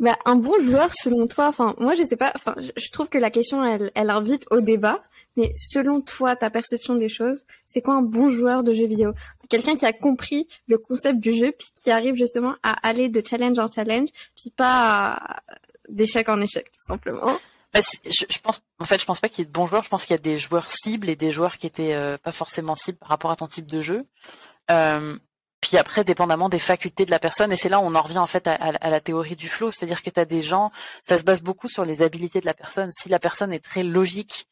[0.00, 3.18] Bah, un bon joueur, selon toi, enfin, moi, je sais pas, enfin, je trouve que
[3.18, 5.04] la question, elle, elle invite au débat,
[5.36, 9.12] mais selon toi, ta perception des choses, c'est quoi un bon joueur de jeu vidéo?
[9.48, 13.22] Quelqu'un qui a compris le concept du jeu, puis qui arrive justement à aller de
[13.24, 15.42] challenge en challenge, puis pas à,
[15.88, 17.38] d'échec en échec, tout simplement.
[17.74, 19.82] Bah, je, pense, en fait, je pense pas qu'il y ait de bons joueurs.
[19.82, 22.30] Je pense qu'il y a des joueurs cibles et des joueurs qui étaient euh, pas
[22.30, 24.06] forcément cibles par rapport à ton type de jeu.
[24.70, 25.18] Euh,
[25.60, 28.18] puis après, dépendamment des facultés de la personne, et c'est là où on en revient
[28.18, 30.70] en fait à, la théorie du flow, c'est-à-dire que tu as des gens,
[31.02, 32.90] ça se base beaucoup sur les habilités de la personne.
[32.92, 34.46] Si la personne est très logique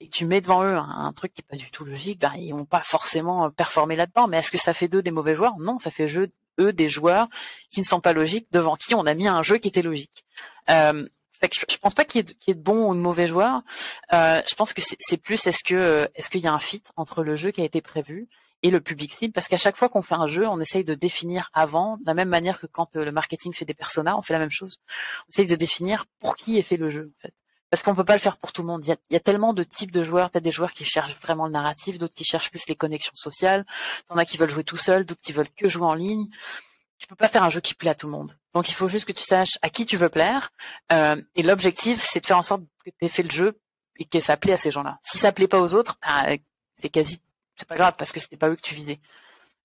[0.00, 2.34] et que tu mets devant eux un, truc qui est pas du tout logique, ben
[2.36, 4.28] ils vont pas forcément performer là-dedans.
[4.28, 5.58] Mais est-ce que ça fait d'eux des mauvais joueurs?
[5.58, 7.28] Non, ça fait jeu, eux des joueurs
[7.70, 10.24] qui ne sont pas logiques devant qui on a mis un jeu qui était logique.
[10.70, 11.06] Euh,
[11.42, 13.62] je, pense pas qu'il y, ait de bons ou de mauvais joueurs.
[14.12, 17.22] Euh, je pense que c'est plus est-ce que est-ce qu'il y a un fit entre
[17.22, 18.28] le jeu qui a été prévu
[18.62, 19.32] et le public cible?
[19.32, 22.14] Parce qu'à chaque fois qu'on fait un jeu, on essaye de définir avant, de la
[22.14, 24.80] même manière que quand euh, le marketing fait des personas, on fait la même chose.
[25.26, 27.34] On essaye de définir pour qui est fait le jeu en fait.
[27.70, 28.84] Parce qu'on peut pas le faire pour tout le monde.
[28.84, 30.30] Il y a, tellement de types de joueurs.
[30.30, 33.64] T'as des joueurs qui cherchent vraiment le narratif, d'autres qui cherchent plus les connexions sociales.
[34.08, 36.26] T'en as qui veulent jouer tout seul, d'autres qui veulent que jouer en ligne.
[36.98, 38.36] Tu peux pas faire un jeu qui plaît à tout le monde.
[38.52, 40.50] Donc il faut juste que tu saches à qui tu veux plaire.
[40.92, 43.58] Euh, et l'objectif, c'est de faire en sorte que tu aies fait le jeu
[43.98, 44.98] et que ça plaît à ces gens-là.
[45.04, 46.36] Si ça plaît pas aux autres, bah,
[46.76, 47.20] c'est quasi
[47.60, 48.98] c'est pas grave parce que c'était pas eux que tu visais.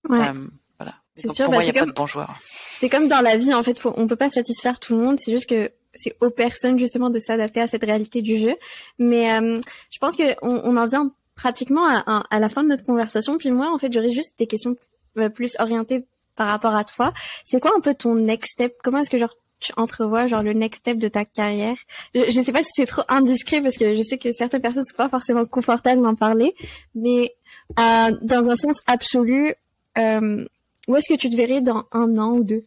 [0.08, 0.28] Ouais.
[0.28, 0.46] Euh,
[0.78, 0.96] voilà.
[1.14, 1.46] C'est sûr.
[1.46, 2.36] Pour bah, moi, il n'y a pas de bons joueurs.
[2.42, 5.18] C'est comme dans la vie, en fait, faut, on peut pas satisfaire tout le monde.
[5.18, 8.54] C'est juste que c'est aux personnes justement de s'adapter à cette réalité du jeu.
[8.98, 12.84] Mais euh, je pense que on, en vient pratiquement à, à, la fin de notre
[12.84, 13.38] conversation.
[13.38, 14.76] Puis moi, en fait, j'aurais juste des questions
[15.18, 17.12] euh, plus orientées par rapport à toi.
[17.44, 18.76] C'est quoi un peu ton next step?
[18.82, 21.76] Comment est-ce que genre tu entrevois genre le next step de ta carrière?
[22.14, 24.84] Je, je sais pas si c'est trop indiscret parce que je sais que certaines personnes
[24.84, 26.54] sont pas forcément confortables d'en parler,
[26.94, 27.34] mais
[27.78, 29.54] euh, dans un sens absolu,
[29.98, 30.44] euh,
[30.88, 32.62] où est-ce que tu te verrais dans un an ou deux?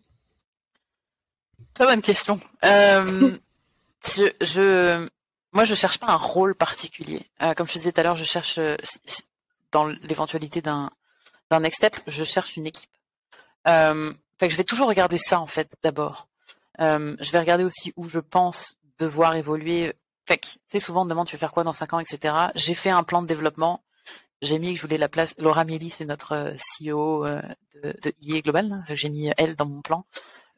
[1.79, 2.37] Très bonne question.
[2.65, 3.37] Euh,
[4.05, 5.07] je, je,
[5.53, 7.25] moi, je cherche pas un rôle particulier.
[7.41, 8.75] Euh, comme je disais tout à l'heure, je cherche euh,
[9.71, 10.89] dans l'éventualité d'un
[11.49, 12.89] d'un next step, je cherche une équipe.
[13.65, 16.27] Euh, fait que je vais toujours regarder ça en fait d'abord.
[16.81, 19.93] Euh, je vais regarder aussi où je pense devoir évoluer.
[20.25, 21.99] Fait que, tu sais, souvent on me demande tu veux faire quoi dans cinq ans,
[21.99, 22.35] etc.
[22.55, 23.81] J'ai fait un plan de développement.
[24.41, 25.33] J'ai mis que je voulais la place.
[25.37, 28.83] Laura Mieli, c'est notre CEO de, de IE Global.
[28.89, 30.05] J'ai mis elle dans mon plan.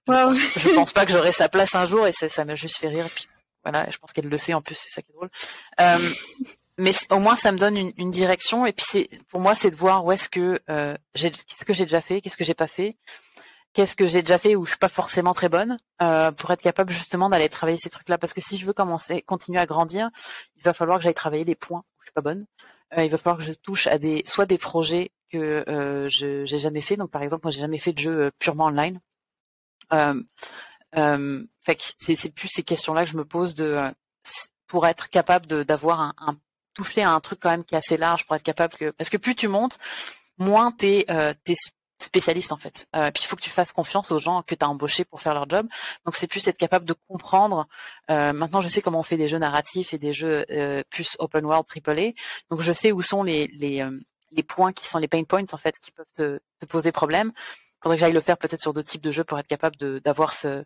[0.07, 3.05] Je, pense, pas que j'aurai sa place un jour et ça, m'a juste fait rire.
[3.05, 3.27] Et puis
[3.63, 5.29] voilà, je pense qu'elle le sait en plus, c'est ça qui est drôle.
[5.79, 5.97] Euh,
[6.77, 9.69] mais au moins ça me donne une, une direction et puis c'est pour moi c'est
[9.69, 12.53] de voir où est-ce que euh, j'ai qu'est-ce que j'ai déjà fait, qu'est-ce que j'ai
[12.53, 12.97] pas fait
[13.73, 16.61] qu'est-ce que j'ai déjà fait où je suis pas forcément très bonne euh, pour être
[16.61, 18.17] capable justement d'aller travailler ces trucs-là.
[18.17, 20.09] Parce que si je veux commencer, continuer à grandir,
[20.57, 22.45] il va falloir que j'aille travailler les points où je suis pas bonne.
[22.97, 25.63] Il va falloir que je touche à des soit des projets que
[26.09, 26.97] je j'ai jamais fait.
[26.97, 28.99] Donc par exemple, moi j'ai jamais fait de jeu purement online.
[29.93, 30.21] Euh,
[30.97, 33.79] euh, fait c'est, plus ces questions-là que je me pose de
[34.67, 36.35] pour être capable d'avoir un, un
[36.73, 39.09] toucher à un truc quand même qui est assez large pour être capable que parce
[39.09, 39.77] que plus tu montes,
[40.37, 41.55] moins t'es euh, t'es
[42.01, 42.87] spécialiste en fait.
[42.95, 45.21] Euh, puis il faut que tu fasses confiance aux gens que tu as embauchés pour
[45.21, 45.67] faire leur job.
[46.05, 47.67] Donc c'est plus être capable de comprendre.
[48.09, 51.15] Euh, maintenant je sais comment on fait des jeux narratifs et des jeux euh, plus
[51.19, 52.11] open world AAA.
[52.49, 53.91] Donc je sais où sont les les, euh,
[54.31, 57.31] les points qui sont les pain points en fait qui peuvent te, te poser problème.
[57.81, 60.33] Faudrait que j'aille le faire peut-être sur d'autres types de jeux pour être capable d'avoir
[60.33, 60.63] ce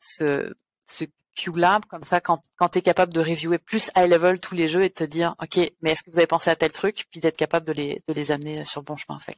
[0.00, 0.54] ce
[0.86, 1.04] ce
[1.34, 4.68] QLab, comme ça, quand, quand tu es capable de reviewer plus high level tous les
[4.68, 7.06] jeux et de te dire, OK, mais est-ce que vous avez pensé à tel truc,
[7.10, 9.18] puis d'être capable de les, de les amener sur le bon chemin.
[9.18, 9.36] Fait.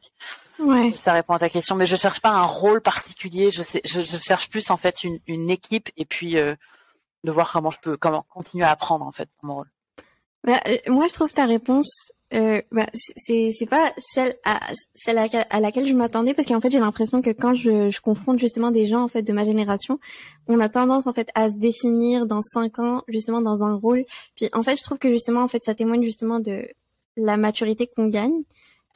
[0.58, 0.90] Ouais.
[0.92, 4.02] Ça répond à ta question, mais je cherche pas un rôle particulier, je, sais, je,
[4.02, 6.54] je cherche plus en fait une, une équipe et puis euh,
[7.24, 9.70] de voir comment je peux comment continuer à apprendre en fait mon rôle.
[10.44, 14.58] Bah, euh, moi, je trouve ta réponse euh, bah, c'est c'est pas celle à
[14.96, 18.40] celle à, laquelle je m'attendais parce qu'en fait j'ai l'impression que quand je, je confronte
[18.40, 20.00] justement des gens en fait de ma génération
[20.48, 24.04] on a tendance en fait à se définir dans cinq ans justement dans un rôle.
[24.34, 26.66] Puis en fait je trouve que justement en fait ça témoigne justement de
[27.16, 28.40] la maturité qu'on gagne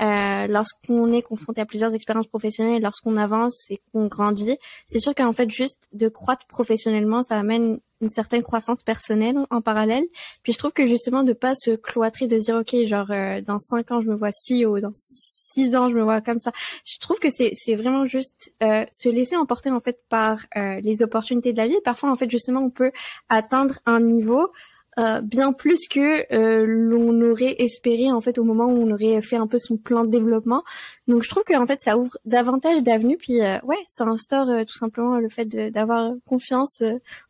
[0.03, 4.57] euh, lorsqu'on est confronté à plusieurs expériences professionnelles, lorsqu'on avance et qu'on grandit,
[4.87, 9.61] c'est sûr qu'en fait juste de croître professionnellement, ça amène une certaine croissance personnelle en
[9.61, 10.05] parallèle.
[10.43, 13.41] Puis je trouve que justement de pas se cloîtrer, de se dire ok genre euh,
[13.41, 16.53] dans cinq ans je me vois CEO, dans six ans je me vois comme ça.
[16.85, 20.81] Je trouve que c'est c'est vraiment juste euh, se laisser emporter en fait par euh,
[20.81, 21.79] les opportunités de la vie.
[21.85, 22.93] Parfois en fait justement on peut
[23.29, 24.51] atteindre un niveau
[24.99, 29.23] euh, bien plus que euh, l'on aurait espéré en fait au moment où on aurait
[29.23, 30.65] fait un peu son plan de développement.
[31.07, 34.65] Donc je trouve que en fait ça ouvre davantage d'avenues puis euh, ouais ça instaure
[34.67, 36.83] tout simplement le fait d'avoir confiance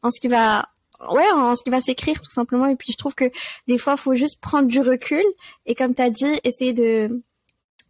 [0.02, 0.68] en ce qui va
[1.12, 3.30] ouais en ce qui va s'écrire tout simplement et puis je trouve que
[3.68, 5.24] des fois faut juste prendre du recul
[5.66, 7.22] et comme tu as dit essayer de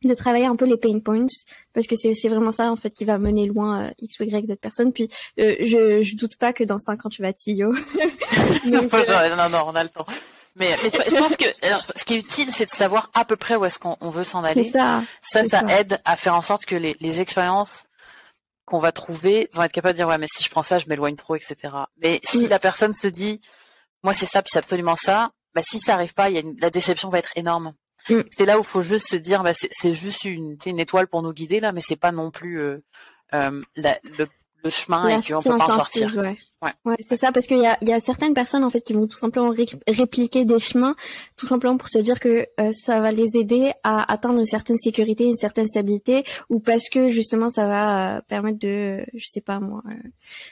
[0.08, 1.26] de travailler un peu les pain points
[1.74, 4.46] parce que c'est vraiment ça en fait qui va mener loin euh, x ou y
[4.46, 7.40] z personne puis euh, je je doute pas que dans cinq ans tu vas être
[7.44, 7.72] CEO
[8.66, 8.88] non,
[9.36, 10.06] non non on a le temps.
[10.56, 11.44] Mais, mais je pense que
[11.96, 14.42] ce qui est utile c'est de savoir à peu près où est-ce qu'on veut s'en
[14.42, 14.70] aller.
[14.70, 17.84] ça ça, ça, aide à faire en sorte que les, les expériences
[18.64, 20.86] qu'on va trouver vont être capables de dire ouais mais si je prends ça je
[20.88, 21.56] m'éloigne trop etc
[22.02, 22.48] mais si mm.
[22.48, 23.40] la personne se dit
[24.02, 26.40] moi c'est ça puis c'est absolument ça bah si ça arrive pas il y a
[26.40, 27.74] une, la déception va être énorme
[28.10, 28.24] Mm.
[28.30, 31.32] C'est là où il faut juste se dire, bah, c'est juste une, étoile pour nous
[31.32, 32.78] guider là, mais c'est pas non plus euh,
[33.34, 34.26] euh, la, le,
[34.62, 36.14] le chemin et qu'on peut pas en sortir.
[36.16, 36.96] Ouais, ouais.
[37.08, 39.18] c'est ça, parce qu'il y a, y a certaines personnes en fait qui vont tout
[39.18, 39.52] simplement
[39.88, 40.94] répliquer des chemins,
[41.36, 44.76] tout simplement pour se dire que euh, ça va les aider à atteindre une certaine
[44.76, 49.40] sécurité, une certaine stabilité, ou parce que justement ça va euh, permettre de, je sais
[49.40, 50.08] pas moi, euh,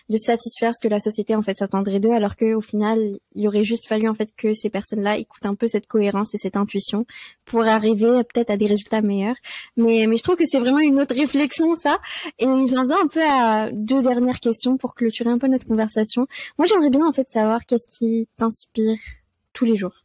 [0.09, 3.47] de satisfaire ce que la société en fait s'attendrait d'eux, alors que au final il
[3.47, 6.57] aurait juste fallu en fait que ces personnes-là écoutent un peu cette cohérence et cette
[6.57, 7.05] intuition
[7.45, 9.37] pour arriver peut-être à des résultats meilleurs.
[9.77, 11.99] Mais mais je trouve que c'est vraiment une autre réflexion ça,
[12.39, 16.27] et j'en viens un peu à deux dernières questions pour clôturer un peu notre conversation.
[16.59, 18.99] Moi, j'aimerais bien en fait savoir qu'est-ce qui t'inspire
[19.53, 20.05] tous les jours.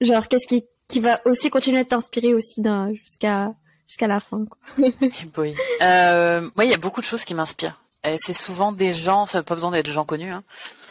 [0.00, 2.62] Genre, qu'est-ce qui, qui va aussi continuer à t'inspirer aussi
[3.04, 3.54] jusqu'à
[3.86, 4.46] jusqu'à la fin.
[4.46, 4.88] Quoi.
[5.38, 5.54] oui.
[5.82, 7.82] Euh, moi, il y a beaucoup de choses qui m'inspirent.
[8.16, 10.32] C'est souvent des gens, ça n'a pas besoin d'être des gens connus.
[10.32, 10.42] Hein.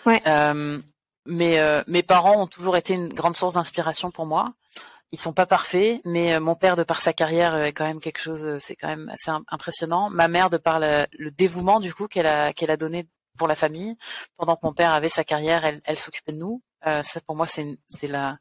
[0.06, 0.22] Ouais.
[0.28, 0.80] Euh,
[1.26, 4.54] mais euh, mes parents ont toujours été une grande source d'inspiration pour moi
[5.12, 8.00] ils sont pas parfaits, mais euh, mon père de par sa carrière est quand même
[8.00, 10.10] quelque chose, euh, c'est quand même assez impressionnant.
[10.10, 13.08] Ma mère de par le, dévouement du coup qu'elle a qu'elle a donné
[13.38, 13.96] pour la famille
[14.38, 16.62] pendant que mon père avait sa carrière, elle, elle s'occupait de nous.
[16.88, 18.38] Euh, ça pour moi c'est c'est la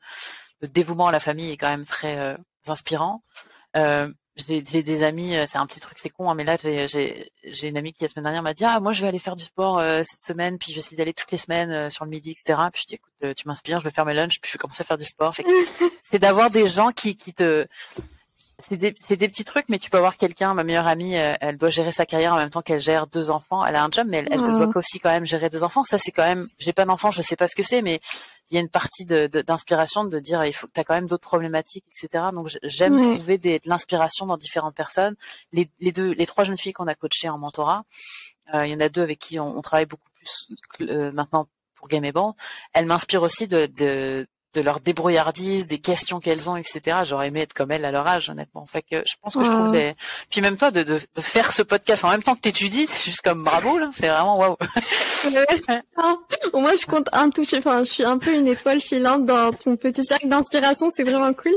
[0.61, 3.23] le dévouement à la famille est quand même très euh, inspirant.
[3.77, 7.69] Euh, j'ai des amis, euh, c'est un petit truc, c'est con, hein, mais là j'ai
[7.69, 9.45] une amie qui la semaine dernière m'a dit ah moi je vais aller faire du
[9.45, 12.11] sport euh, cette semaine, puis je vais essayer d'aller toutes les semaines euh, sur le
[12.11, 12.59] midi, etc.
[12.73, 14.83] Puis je dis écoute, tu m'inspires, je vais faire mes lunchs, puis je vais commencer
[14.83, 15.35] à faire du sport.
[16.11, 17.67] C'est d'avoir des gens qui, qui te
[18.61, 21.57] c'est des, des, petits trucs, mais tu peux avoir quelqu'un, ma meilleure amie, euh, elle,
[21.57, 23.65] doit gérer sa carrière en même temps qu'elle gère deux enfants.
[23.65, 25.83] Elle a un job, mais elle, elle doit aussi quand même gérer deux enfants.
[25.85, 28.01] Ça, c'est quand même, j'ai pas d'enfants, je sais pas ce que c'est, mais
[28.51, 30.95] il y a une partie d'inspiration de, de, dire, il faut que tu as quand
[30.95, 32.25] même d'autres problématiques, etc.
[32.33, 35.15] Donc, j'aime trouver des, de l'inspiration dans différentes personnes.
[35.53, 37.85] Les, les, deux, les trois jeunes filles qu'on a coachées en mentorat,
[38.55, 40.49] euh, il y en a deux avec qui on, on travaille beaucoup plus
[40.83, 42.37] euh, maintenant pour Game et Ban.
[42.73, 46.99] Elles m'inspirent aussi de, de de leur débrouillardise, des questions qu'elles ont, etc.
[47.05, 48.67] J'aurais aimé être comme elles à leur âge, honnêtement.
[48.67, 49.95] Fait que je pense que je trouve des...
[50.29, 53.03] Puis même toi, de, de, de, faire ce podcast en même temps que t'étudies, c'est
[53.03, 53.89] juste comme bravo, là.
[53.93, 54.57] C'est vraiment waouh.
[56.55, 57.59] Moi, je compte un toucher.
[57.59, 60.91] Enfin, je suis un peu une étoile filante dans ton petit cercle d'inspiration.
[60.91, 61.55] C'est vraiment cool.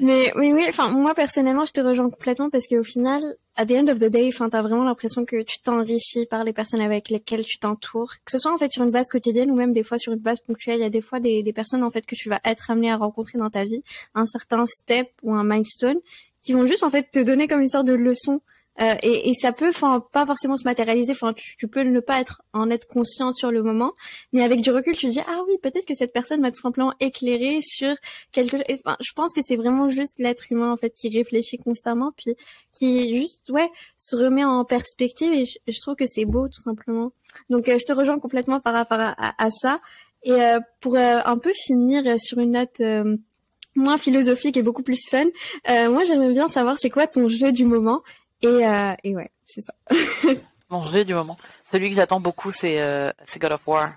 [0.00, 0.64] Mais oui, oui.
[0.68, 3.22] Enfin, moi personnellement, je te rejoins complètement parce qu'au final,
[3.60, 6.54] at the end of the day, enfin, t'as vraiment l'impression que tu t'enrichis par les
[6.54, 9.54] personnes avec lesquelles tu t'entoures, que ce soit en fait sur une base quotidienne ou
[9.54, 10.78] même des fois sur une base ponctuelle.
[10.78, 12.90] Il y a des fois des, des personnes en fait que tu vas être amené
[12.90, 13.82] à rencontrer dans ta vie,
[14.14, 15.98] un certain step ou un milestone,
[16.42, 18.40] qui vont juste en fait te donner comme une sorte de leçon
[18.80, 21.12] euh, et, et, ça peut, enfin, pas forcément se matérialiser.
[21.12, 23.92] Enfin, tu, tu, peux ne pas être en être conscient sur le moment,
[24.32, 26.60] mais avec du recul, tu te dis ah oui, peut-être que cette personne m'a tout
[26.60, 27.94] simplement éclairé sur
[28.32, 28.56] quelque.
[28.56, 28.64] chose.
[28.84, 32.34] Enfin, je pense que c'est vraiment juste l'être humain en fait qui réfléchit constamment, puis
[32.72, 33.68] qui juste ouais
[33.98, 35.32] se remet en perspective.
[35.32, 37.12] Et je, trouve que c'est beau tout simplement.
[37.50, 39.80] Donc, euh, je te rejoins complètement par rapport à, à, ça.
[40.22, 42.80] Et euh, pour un peu finir sur une note
[43.74, 45.24] moins philosophique et beaucoup plus fun.
[45.68, 48.02] Euh, moi, j'aimerais bien savoir c'est quoi ton jeu du moment?
[48.42, 49.74] Et, euh, et ouais, c'est ça.
[50.70, 51.36] Mon jeu du moment.
[51.70, 53.92] Celui que j'attends beaucoup, c'est euh, God of War.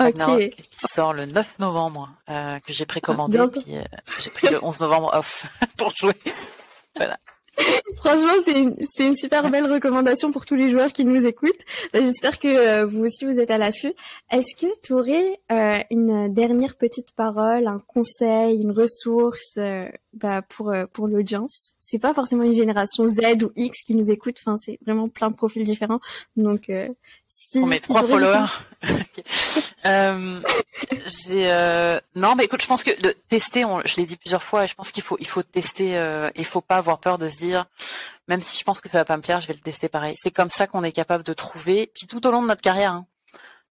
[0.00, 0.50] Okay.
[0.50, 3.82] qui sort le 9 novembre, euh, que j'ai précommandé, puis euh,
[4.20, 6.14] j'ai pris le 11 novembre off pour jouer.
[6.94, 7.18] voilà.
[7.96, 11.64] Franchement, c'est une, une, super belle recommandation pour tous les joueurs qui nous écoutent.
[11.92, 13.92] Bah, j'espère que euh, vous aussi vous êtes à l'affût.
[14.30, 20.42] Est-ce que tu aurais euh, une dernière petite parole, un conseil, une ressource euh, bah,
[20.42, 21.74] pour pour l'audience?
[21.80, 24.36] C'est pas forcément une génération Z ou X qui nous écoute.
[24.40, 26.00] Enfin, c'est vraiment plein de profils différents.
[26.36, 26.70] Donc,
[27.28, 28.46] si, On met trois followers.
[31.06, 34.64] j'ai non, mais écoute, je pense que de tester, on, je l'ai dit plusieurs fois,
[34.64, 36.00] et je pense qu'il faut, il faut tester.
[36.36, 37.47] Il faut pas avoir peur de se dire,
[38.28, 40.14] même si je pense que ça va pas me plaire, je vais le tester pareil.
[40.22, 42.92] C'est comme ça qu'on est capable de trouver, puis tout au long de notre carrière,
[42.92, 43.06] hein,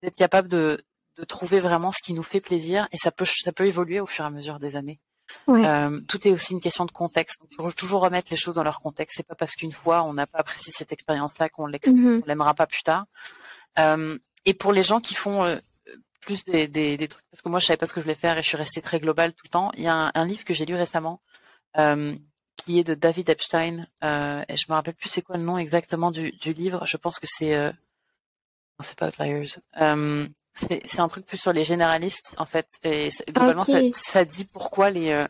[0.03, 0.83] d'être capable de,
[1.17, 4.07] de trouver vraiment ce qui nous fait plaisir, et ça peut, ça peut évoluer au
[4.07, 5.01] fur et à mesure des années.
[5.47, 5.67] Ouais.
[5.67, 7.41] Euh, tout est aussi une question de contexte.
[7.41, 9.17] Donc, il faut toujours remettre les choses dans leur contexte.
[9.17, 12.27] C'est pas parce qu'une fois on n'a pas apprécié cette expérience-là qu'on mm-hmm.
[12.27, 13.07] l'aimera pas plus tard.
[13.79, 15.57] Euh, et pour les gens qui font euh,
[16.21, 18.15] plus des, des, des, trucs, parce que moi je savais pas ce que je voulais
[18.15, 19.73] faire et je suis restée très globale tout le temps.
[19.77, 21.21] Il y a un, un livre que j'ai lu récemment
[22.57, 25.59] qui est de David Epstein euh, et je me rappelle plus c'est quoi le nom
[25.59, 26.85] exactement du, du livre.
[26.87, 29.57] Je pense que c'est euh, non c'est pas Outliers.
[29.81, 34.47] Euh, c'est un truc plus sur les généralistes en fait et globalement ça, ça, dit
[34.55, 35.27] pourquoi les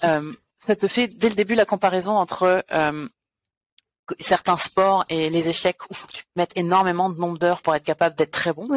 [0.00, 2.64] ça te fait dès le début la comparaison entre
[4.18, 7.74] certains sports et les échecs où faut que tu mettes énormément de nombre d'heures pour
[7.74, 8.68] être capable d'être très bon,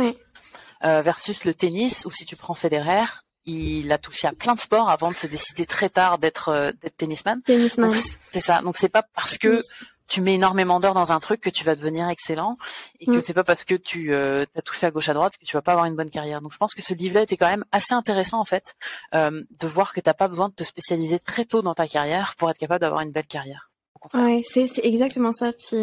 [0.83, 3.05] euh, versus le tennis où si tu prends Federer,
[3.49, 6.71] il a touché à plein de sports avant de se décider très tard d'être euh,
[6.97, 7.41] tennisman.
[7.41, 7.91] Tennisman.
[8.29, 8.61] C'est ça.
[8.61, 9.59] Donc c'est pas parce que
[10.07, 12.55] tu mets énormément d'heures dans un truc que tu vas devenir excellent
[12.99, 13.21] et que mm.
[13.21, 15.61] c'est pas parce que tu euh, as touché à gauche à droite que tu vas
[15.61, 16.41] pas avoir une bonne carrière.
[16.41, 18.75] Donc je pense que ce livre-là était quand même assez intéressant en fait
[19.13, 22.35] euh, de voir que t'as pas besoin de te spécialiser très tôt dans ta carrière
[22.37, 23.68] pour être capable d'avoir une belle carrière
[24.13, 25.51] Ouais, c'est exactement ça.
[25.53, 25.77] Puis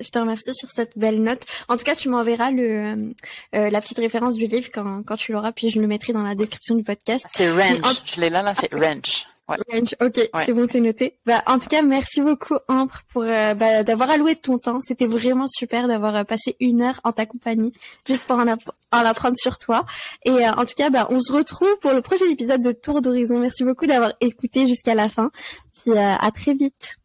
[0.00, 1.42] je te remercie sur cette belle note.
[1.68, 3.12] En tout cas, tu m'enverras le
[3.54, 6.22] euh, la petite référence du livre quand quand tu l'auras, puis je le mettrai dans
[6.22, 7.26] la description du podcast.
[7.32, 8.02] C'est Range.
[8.04, 9.26] Je l'ai là, là, c'est Range.
[9.48, 9.56] Ouais.
[9.72, 11.18] Range, ok, c'est bon, c'est noté.
[11.24, 14.80] Bah, en tout cas, merci beaucoup, Ampre, pour euh, bah, d'avoir alloué ton temps.
[14.80, 17.72] C'était vraiment super d'avoir euh, passé une heure en ta compagnie,
[18.06, 18.56] juste pour en, en
[18.90, 19.86] apprendre sur toi.
[20.24, 23.02] Et euh, en tout cas, bah, on se retrouve pour le prochain épisode de Tour
[23.02, 23.38] d'horizon.
[23.38, 25.30] Merci beaucoup d'avoir écouté jusqu'à la fin.
[25.84, 26.96] Puis à très vite.